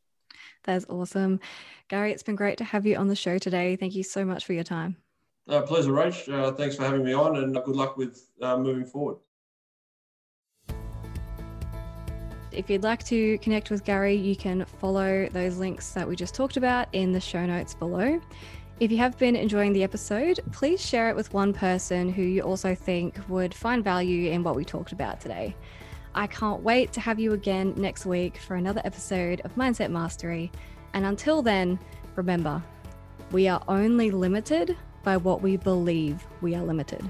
That's 0.64 0.86
awesome. 0.90 1.40
Gary, 1.90 2.12
it's 2.12 2.24
been 2.24 2.36
great 2.36 2.58
to 2.58 2.64
have 2.64 2.86
you 2.86 2.96
on 2.96 3.08
the 3.08 3.16
show 3.16 3.38
today. 3.38 3.76
Thank 3.76 3.96
you 3.96 4.04
so 4.04 4.24
much 4.24 4.46
for 4.46 4.54
your 4.54 4.64
time. 4.64 4.98
Uh, 5.50 5.62
pleasure, 5.62 5.92
Rach. 5.92 6.32
Uh, 6.32 6.52
thanks 6.54 6.76
for 6.76 6.84
having 6.84 7.04
me 7.04 7.14
on 7.14 7.38
and 7.38 7.54
good 7.54 7.76
luck 7.76 7.98
with 7.98 8.30
uh, 8.42 8.58
moving 8.58 8.86
forward. 8.86 9.18
If 12.52 12.70
you'd 12.70 12.84
like 12.84 13.04
to 13.06 13.38
connect 13.38 13.72
with 13.72 13.86
Gary, 13.86 14.14
you 14.14 14.36
can 14.36 14.66
follow 14.66 15.28
those 15.30 15.58
links 15.58 15.92
that 15.92 16.08
we 16.08 16.18
just 16.18 16.36
talked 16.36 16.58
about 16.58 16.90
in 16.92 17.14
the 17.14 17.20
show 17.20 17.46
notes 17.46 17.74
below. 17.74 18.20
If 18.82 18.92
you 18.92 18.98
have 18.98 19.16
been 19.20 19.36
enjoying 19.36 19.74
the 19.74 19.84
episode, 19.84 20.40
please 20.52 20.84
share 20.84 21.10
it 21.10 21.16
with 21.16 21.32
one 21.36 21.54
person 21.54 22.12
who 22.12 22.24
you 22.24 22.42
also 22.42 22.74
think 22.74 23.20
would 23.30 23.54
find 23.54 23.84
value 23.84 24.32
in 24.32 24.42
what 24.42 24.56
we 24.56 24.66
talked 24.66 24.92
about 24.92 25.22
today. 25.22 25.56
I 26.16 26.26
can't 26.26 26.64
wait 26.64 26.92
to 26.94 27.00
have 27.00 27.20
you 27.20 27.34
again 27.34 27.76
next 27.78 28.08
week 28.08 28.38
for 28.38 28.56
another 28.56 28.82
episode 28.84 29.40
of 29.42 29.54
Mindset 29.54 29.92
Mastery. 29.92 30.52
And 30.96 31.06
until 31.06 31.44
then, 31.44 31.78
remember, 32.16 32.64
we 33.32 33.48
are 33.48 33.62
only 33.68 34.10
limited 34.10 34.76
by 35.04 35.16
what 35.16 35.44
we 35.44 35.58
believe 35.58 36.26
we 36.42 36.56
are 36.56 36.64
limited. 36.64 37.08